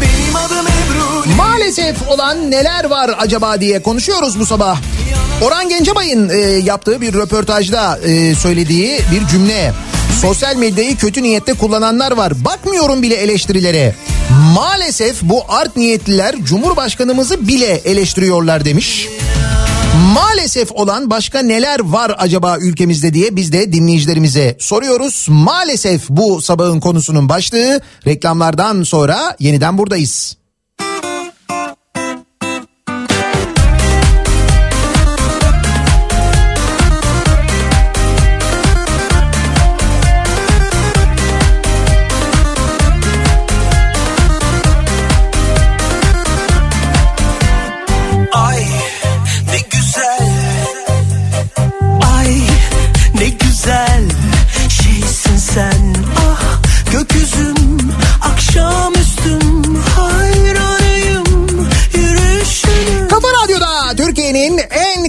[0.00, 4.78] Benim adım Ebruli Maalesef olan neler var acaba diye konuşuyoruz bu sabah.
[5.42, 9.72] Orhan Gencebay'ın e, yaptığı bir röportajda e, söylediği bir cümle.
[10.22, 12.44] Sosyal medyayı kötü niyette kullananlar var.
[12.44, 13.94] Bakmıyorum bile eleştirilere.
[14.54, 19.08] Maalesef bu art niyetliler Cumhurbaşkanımızı bile eleştiriyorlar demiş.
[20.14, 25.26] Maalesef olan başka neler var acaba ülkemizde diye biz de dinleyicilerimize soruyoruz.
[25.30, 30.36] Maalesef bu sabahın konusunun başlığı reklamlardan sonra yeniden buradayız.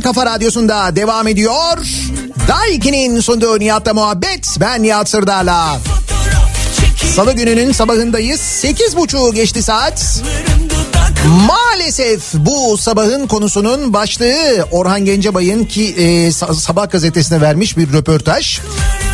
[0.04, 1.78] Kafa radyosunda devam ediyor.
[2.48, 5.80] Daiki'nin sunduğu Nihat'la muhabbet ben Nihat Sırdar'la.
[7.16, 8.40] Salı gününün sabahındayız.
[8.40, 10.22] Sekiz buçuğu geçti saat.
[11.48, 18.60] Maalesef bu sabahın konusunun başlığı Orhan Gencebay'ın ki e, Sa- Sabah gazetesine vermiş bir röportaj.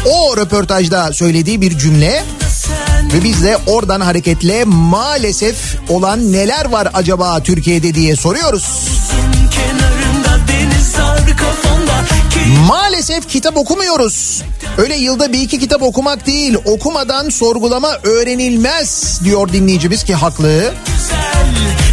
[0.05, 2.23] O röportajda söylediği bir cümle
[3.13, 5.55] ve biz de oradan hareketle maalesef
[5.89, 8.65] olan neler var acaba Türkiye'de diye soruyoruz.
[12.67, 14.43] Maalesef kitap okumuyoruz.
[14.77, 20.73] Öyle yılda bir iki kitap okumak değil, okumadan sorgulama öğrenilmez diyor dinleyicimiz ki haklı.
[20.85, 21.88] güzel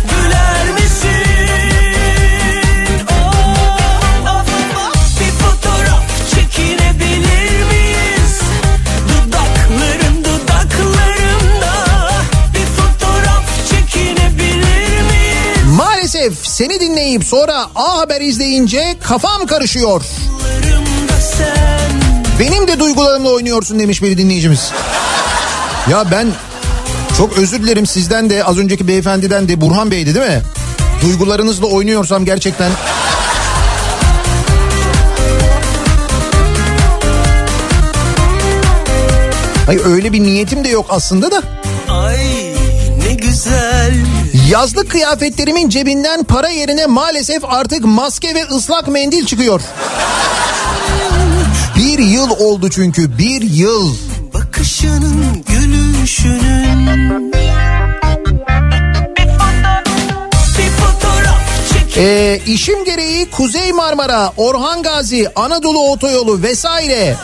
[16.27, 20.03] Şeref seni dinleyip sonra A Haber izleyince kafam karışıyor.
[22.41, 24.73] Benim de duygularımla oynuyorsun demiş bir dinleyicimiz.
[25.91, 26.27] ya ben
[27.19, 30.43] çok özür dilerim sizden de az önceki beyefendiden de Burhan Bey'di değil mi?
[31.03, 32.71] Duygularınızla oynuyorsam gerçekten
[39.67, 41.43] Hayır öyle bir niyetim de yok aslında da.
[41.89, 42.46] Ay
[43.17, 43.95] güzel
[44.51, 49.61] Yazlık kıyafetlerimin cebinden para yerine maalesef artık maske ve ıslak mendil çıkıyor.
[51.77, 53.95] Bir yıl oldu çünkü bir yıl.
[54.35, 57.33] Bakışının gülüşünün
[61.99, 67.17] Ee, işim gereği Kuzey Marmara, Orhan Gazi, Anadolu Otoyolu vesaire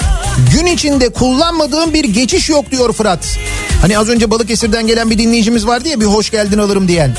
[0.53, 3.39] gün içinde kullanmadığım bir geçiş yok diyor Fırat.
[3.81, 7.17] Hani az önce Balıkesir'den gelen bir dinleyicimiz vardı ya bir hoş geldin alırım diyen.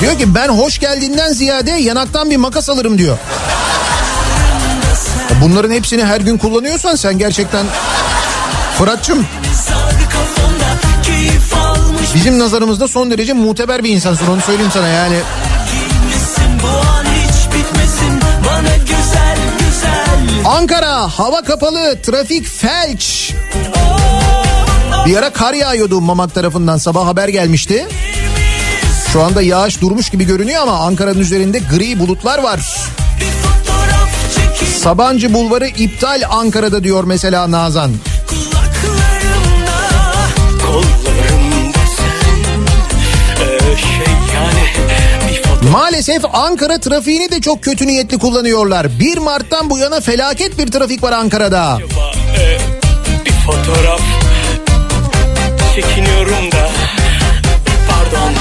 [0.00, 3.18] Diyor ki ben hoş geldiğinden ziyade yanaktan bir makas alırım diyor.
[5.42, 7.66] Bunların hepsini her gün kullanıyorsan sen gerçekten
[8.78, 9.26] Fırat'cığım
[12.14, 15.16] bizim nazarımızda son derece muteber bir insansın onu söyleyeyim sana yani.
[20.44, 23.32] Ankara hava kapalı trafik felç.
[25.06, 27.88] Bir ara kar yağıyordu Mamak tarafından sabah haber gelmişti.
[29.12, 32.60] Şu anda yağış durmuş gibi görünüyor ama Ankara'nın üzerinde gri bulutlar var.
[34.82, 37.90] Sabancı Bulvarı iptal Ankara'da diyor mesela Nazan.
[38.28, 39.78] kulaklarımda
[40.66, 41.11] Kollarımda
[45.70, 48.98] Maalesef Ankara trafiğini de çok kötü niyetli kullanıyorlar.
[48.98, 51.78] 1 Mart'tan bu yana felaket bir trafik var Ankara'da.
[53.24, 54.00] Bir fotoğraf
[55.74, 56.70] Çekiniyorum da
[57.90, 58.32] Pardon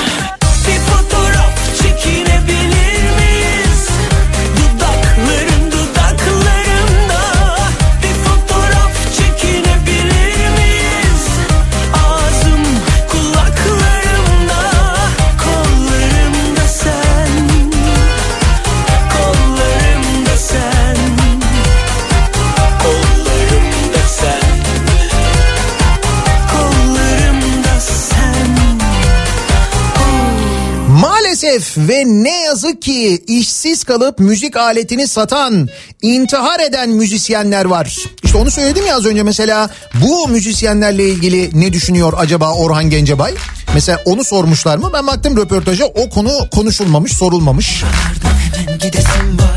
[31.52, 35.70] Maalesef ve ne yazık ki işsiz kalıp müzik aletini satan,
[36.02, 37.98] intihar eden müzisyenler var.
[38.24, 39.70] İşte onu söyledim ya az önce mesela
[40.02, 43.34] bu müzisyenlerle ilgili ne düşünüyor acaba Orhan Gencebay?
[43.74, 44.90] Mesela onu sormuşlar mı?
[44.94, 47.84] Ben baktım röportaja o konu konuşulmamış, sorulmamış.
[48.56, 49.51] Hemen gidesim var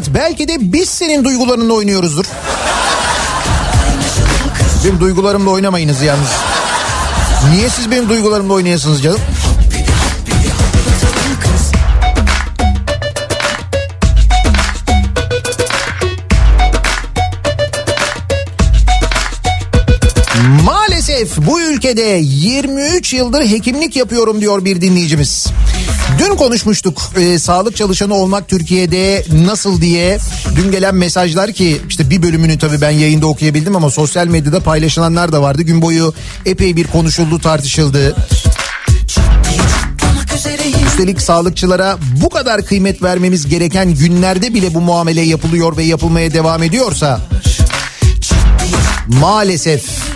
[0.00, 0.14] Nihat.
[0.14, 2.24] Belki de biz senin duygularınla oynuyoruzdur.
[4.84, 6.28] Benim duygularımla oynamayınız yalnız.
[7.50, 9.20] Niye siz benim duygularımla oynayasınız canım?
[20.64, 25.46] Maalesef bu ülkede 23 yıldır hekimlik yapıyorum diyor bir dinleyicimiz.
[26.40, 30.18] Konuşmuştuk e, sağlık çalışanı olmak Türkiye'de nasıl diye.
[30.56, 35.32] Dün gelen mesajlar ki işte bir bölümünü tabii ben yayında okuyabildim ama sosyal medyada paylaşılanlar
[35.32, 35.62] da vardı.
[35.62, 36.14] Gün boyu
[36.46, 38.16] epey bir konuşuldu tartışıldı.
[40.86, 46.62] Üstelik sağlıkçılara bu kadar kıymet vermemiz gereken günlerde bile bu muamele yapılıyor ve yapılmaya devam
[46.62, 47.20] ediyorsa
[49.06, 50.09] maalesef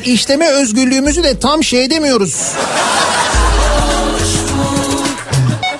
[0.00, 2.52] günah işleme özgürlüğümüzü de tam şey demiyoruz.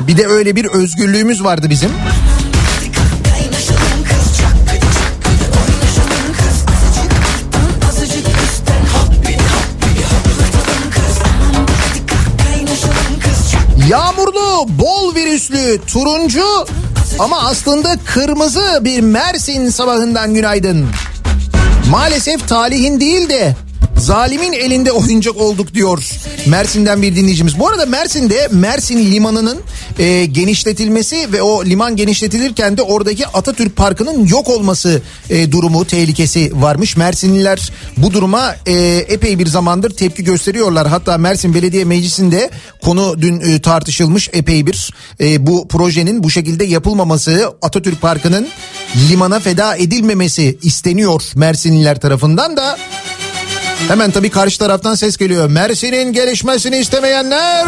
[0.00, 1.90] Bir de öyle bir özgürlüğümüz vardı bizim.
[13.88, 16.66] Yağmurlu, bol virüslü, turuncu
[17.18, 20.86] ama aslında kırmızı bir Mersin sabahından günaydın.
[21.90, 23.56] Maalesef talihin değil de
[24.00, 26.04] zalimin elinde oyuncak olduk diyor
[26.46, 27.58] Mersin'den bir dinleyicimiz.
[27.58, 29.58] Bu arada Mersin'de Mersin limanının
[29.98, 36.52] e, genişletilmesi ve o liman genişletilirken de oradaki Atatürk Parkı'nın yok olması e, durumu tehlikesi
[36.54, 36.96] varmış.
[36.96, 38.72] Mersinliler bu duruma e,
[39.08, 40.88] epey bir zamandır tepki gösteriyorlar.
[40.88, 42.50] Hatta Mersin Belediye Meclisi'nde
[42.82, 44.90] konu dün e, tartışılmış epey bir
[45.20, 48.48] e, bu projenin bu şekilde yapılmaması Atatürk Parkı'nın
[49.10, 52.78] limana feda edilmemesi isteniyor Mersinliler tarafından da
[53.88, 55.50] Hemen tabii karşı taraftan ses geliyor.
[55.50, 57.66] Mersin'in gelişmesini istemeyenler.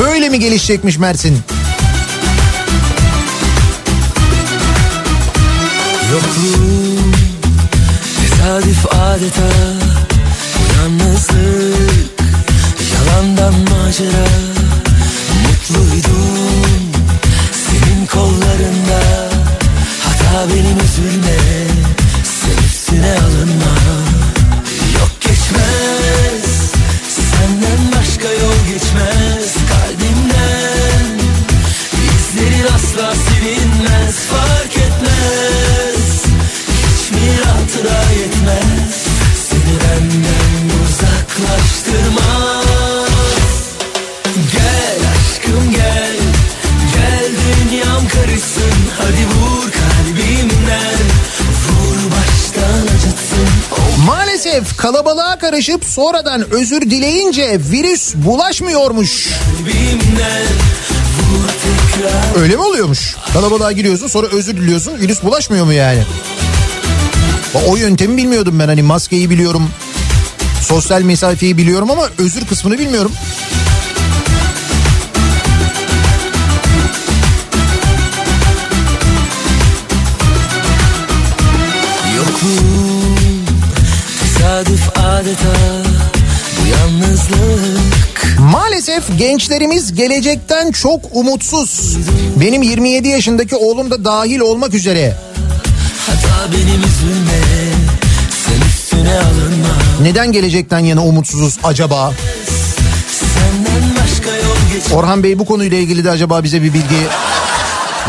[0.00, 1.38] Böyle mi gelişecekmiş Mersin?
[6.12, 7.12] Yokluğum
[8.20, 9.50] tesadüf adeta
[10.76, 12.00] Yalnızlık
[12.94, 14.26] yalandan macera
[15.42, 16.90] Mutluydum
[17.52, 19.00] senin kollarında
[20.04, 21.59] Hata benim üzülme
[23.00, 23.74] sen üstüne alınma.
[24.98, 26.72] Yok geçmez
[27.30, 29.54] senden başka yol geçmez.
[29.68, 31.18] Kalbimden
[32.16, 34.14] İzlerin asla silinmez.
[34.14, 36.24] Fark etmez
[36.68, 39.06] Hiçbir hatıra yetmez.
[39.48, 40.39] Seni benden
[54.44, 59.28] Maalesef kalabalığa karışıp sonradan özür dileyince virüs bulaşmıyormuş.
[62.36, 63.16] Öyle mi oluyormuş?
[63.32, 66.02] Kalabalığa giriyorsun sonra özür diliyorsun virüs bulaşmıyor mu yani?
[67.66, 69.70] O yöntemi bilmiyordum ben hani maskeyi biliyorum.
[70.62, 73.12] Sosyal mesafeyi biliyorum ama özür kısmını bilmiyorum.
[84.64, 85.52] Tesadüf adeta
[86.60, 91.96] Bu yalnızlık Maalesef gençlerimiz gelecekten çok umutsuz.
[92.36, 95.16] Benim 27 yaşındaki oğlum da dahil olmak üzere.
[96.06, 97.40] Hata benim üzülme
[98.30, 102.12] Sen üstüne alınma Neden gelecekten yana umutsuzuz acaba?
[104.92, 107.06] Orhan Bey bu konuyla ilgili de acaba bize bir bilgi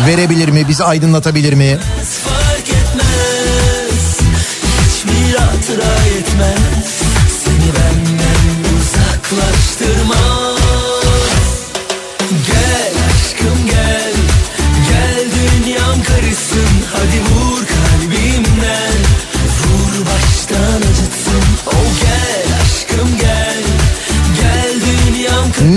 [0.08, 0.68] verebilir mi?
[0.68, 1.78] Bizi aydınlatabilir mi?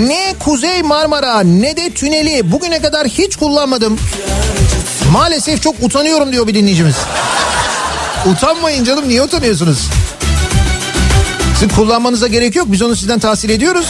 [0.07, 3.99] Ne Kuzey Marmara ne de tüneli bugüne kadar hiç kullanmadım.
[5.11, 6.95] Maalesef çok utanıyorum diyor bir dinleyicimiz.
[8.25, 9.79] Utanmayın canım niye utanıyorsunuz?
[11.55, 12.67] Sizin kullanmanıza gerek yok.
[12.71, 13.87] Biz onu sizden tahsil ediyoruz.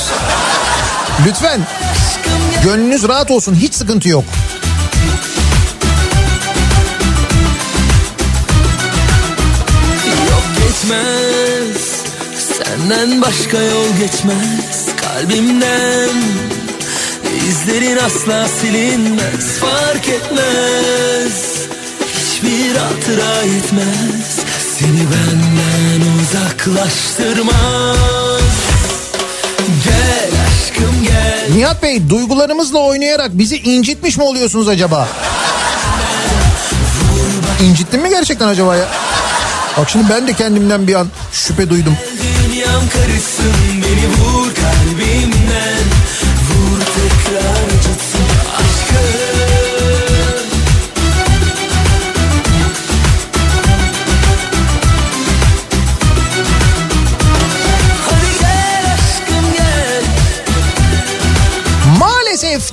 [1.28, 1.62] Lütfen.
[2.64, 3.56] Gönlünüz rahat olsun.
[3.56, 4.24] Hiç sıkıntı yok.
[10.30, 12.02] Yok geçmez.
[12.58, 14.86] Senden başka yol geçmez.
[15.02, 16.10] Kalbimden
[17.50, 19.60] İzlerin asla silinmez.
[19.60, 21.56] Fark etmez.
[22.16, 24.46] Hiçbir hatıra yetmez
[24.86, 27.58] Seni benden uzaklaştırmaz
[29.86, 35.08] Gel aşkım gel Nihat Bey duygularımızla oynayarak bizi incitmiş mi oluyorsunuz acaba?
[37.62, 38.88] İncittin mi gerçekten acaba ya?
[39.78, 41.98] Bak şimdi ben de kendimden bir an şüphe duydum.
[42.22, 43.75] Dünyam karışsın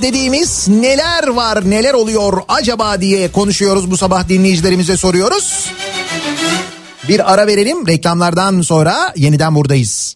[0.03, 5.71] dediğimiz neler var neler oluyor acaba diye konuşuyoruz bu sabah dinleyicilerimize soruyoruz.
[7.07, 10.15] Bir ara verelim reklamlardan sonra yeniden buradayız.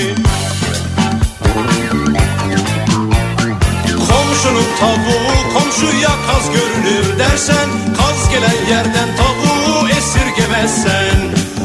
[4.41, 11.17] Komşunun tavuğu komşuya kaz görünür dersen Kaz gelen yerden tavuğu esirgemezsen.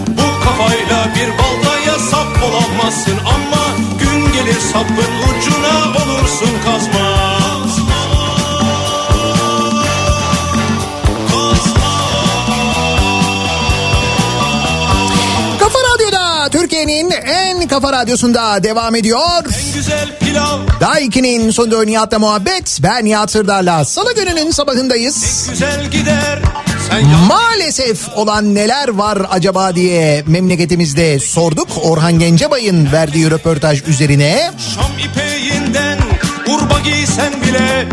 [0.09, 3.65] Bu kafayla bir baltaya sap olamazsın Ama
[4.01, 7.06] gün gelir sapın ucuna olursun kazma
[17.81, 19.21] kafa radyosunda devam ediyor.
[19.45, 22.79] En güzel pilav Daiki'nin sonunda Nihat'la muhabbet.
[22.83, 25.51] Ben Nihat Sırdar'la Salı gününün sabahındayız.
[25.93, 26.39] gider
[27.29, 31.69] Maalesef olan neler var acaba diye memleketimizde sorduk.
[31.83, 34.53] Orhan Gencebay'ın verdiği röportaj üzerine.
[34.75, 35.99] Şam ipeğinden
[36.49, 37.87] urba giysen bile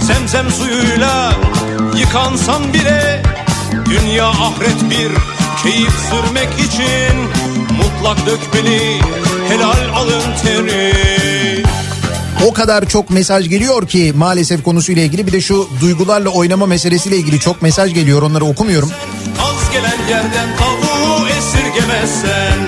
[0.00, 1.32] Zemzem suyuyla
[1.96, 3.22] yıkansan bile
[3.90, 5.12] Dünya ahiret bir
[5.62, 7.43] keyif sürmek için
[8.04, 9.00] Mutlak dökmeli
[9.48, 11.62] helal alın teri
[12.46, 17.16] O kadar çok mesaj geliyor ki maalesef konusuyla ilgili bir de şu duygularla oynama meselesiyle
[17.16, 18.90] ilgili çok mesaj geliyor onları okumuyorum.
[19.40, 22.58] Az gelen yerden tavuğu esirgemezsen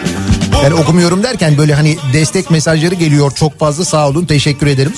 [0.64, 4.92] Ben okumuyorum derken böyle hani destek mesajları geliyor çok fazla sağ olun teşekkür ederim.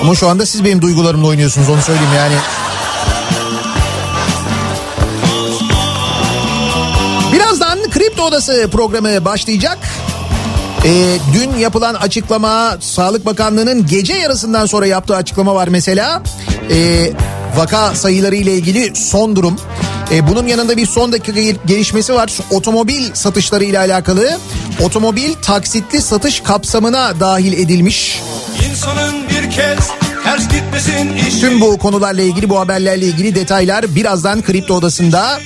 [0.00, 2.34] Ama şu anda siz benim duygularımla oynuyorsunuz onu söyleyeyim yani.
[8.18, 9.78] Kripto Odası programı başlayacak.
[10.84, 16.22] Ee, dün yapılan açıklama Sağlık Bakanlığı'nın gece yarısından sonra yaptığı açıklama var mesela.
[16.70, 17.10] Ee,
[17.56, 19.56] vaka sayıları ile ilgili son durum.
[20.12, 22.32] Ee, bunun yanında bir son dakika gel- gelişmesi var.
[22.50, 24.38] Otomobil satışları ile alakalı.
[24.82, 28.22] Otomobil taksitli satış kapsamına dahil edilmiş.
[28.70, 29.78] insanın bir kez
[30.24, 35.40] ters gitmesin işi Tüm bu konularla ilgili bu haberlerle ilgili detaylar birazdan Kripto Odası'nda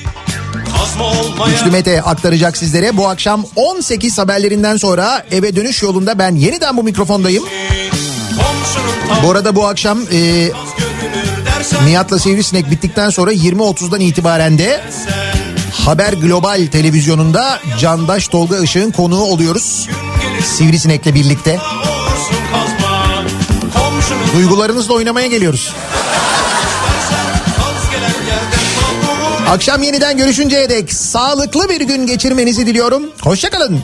[1.47, 2.97] Güçlü Mete aktaracak sizlere.
[2.97, 7.45] Bu akşam 18 haberlerinden sonra eve dönüş yolunda ben yeniden bu mikrofondayım.
[9.25, 10.51] Bu arada bu akşam e,
[11.85, 14.81] Nihat'la Sivrisinek bittikten sonra 20.30'dan itibaren de
[15.85, 19.89] Haber Global televizyonunda Candaş Tolga Işık'ın konuğu oluyoruz.
[20.45, 21.59] Sivrisinek'le birlikte.
[24.35, 25.73] Duygularınızla oynamaya geliyoruz.
[29.53, 33.03] Akşam yeniden görüşünceye dek sağlıklı bir gün geçirmenizi diliyorum.
[33.23, 33.81] Hoşçakalın.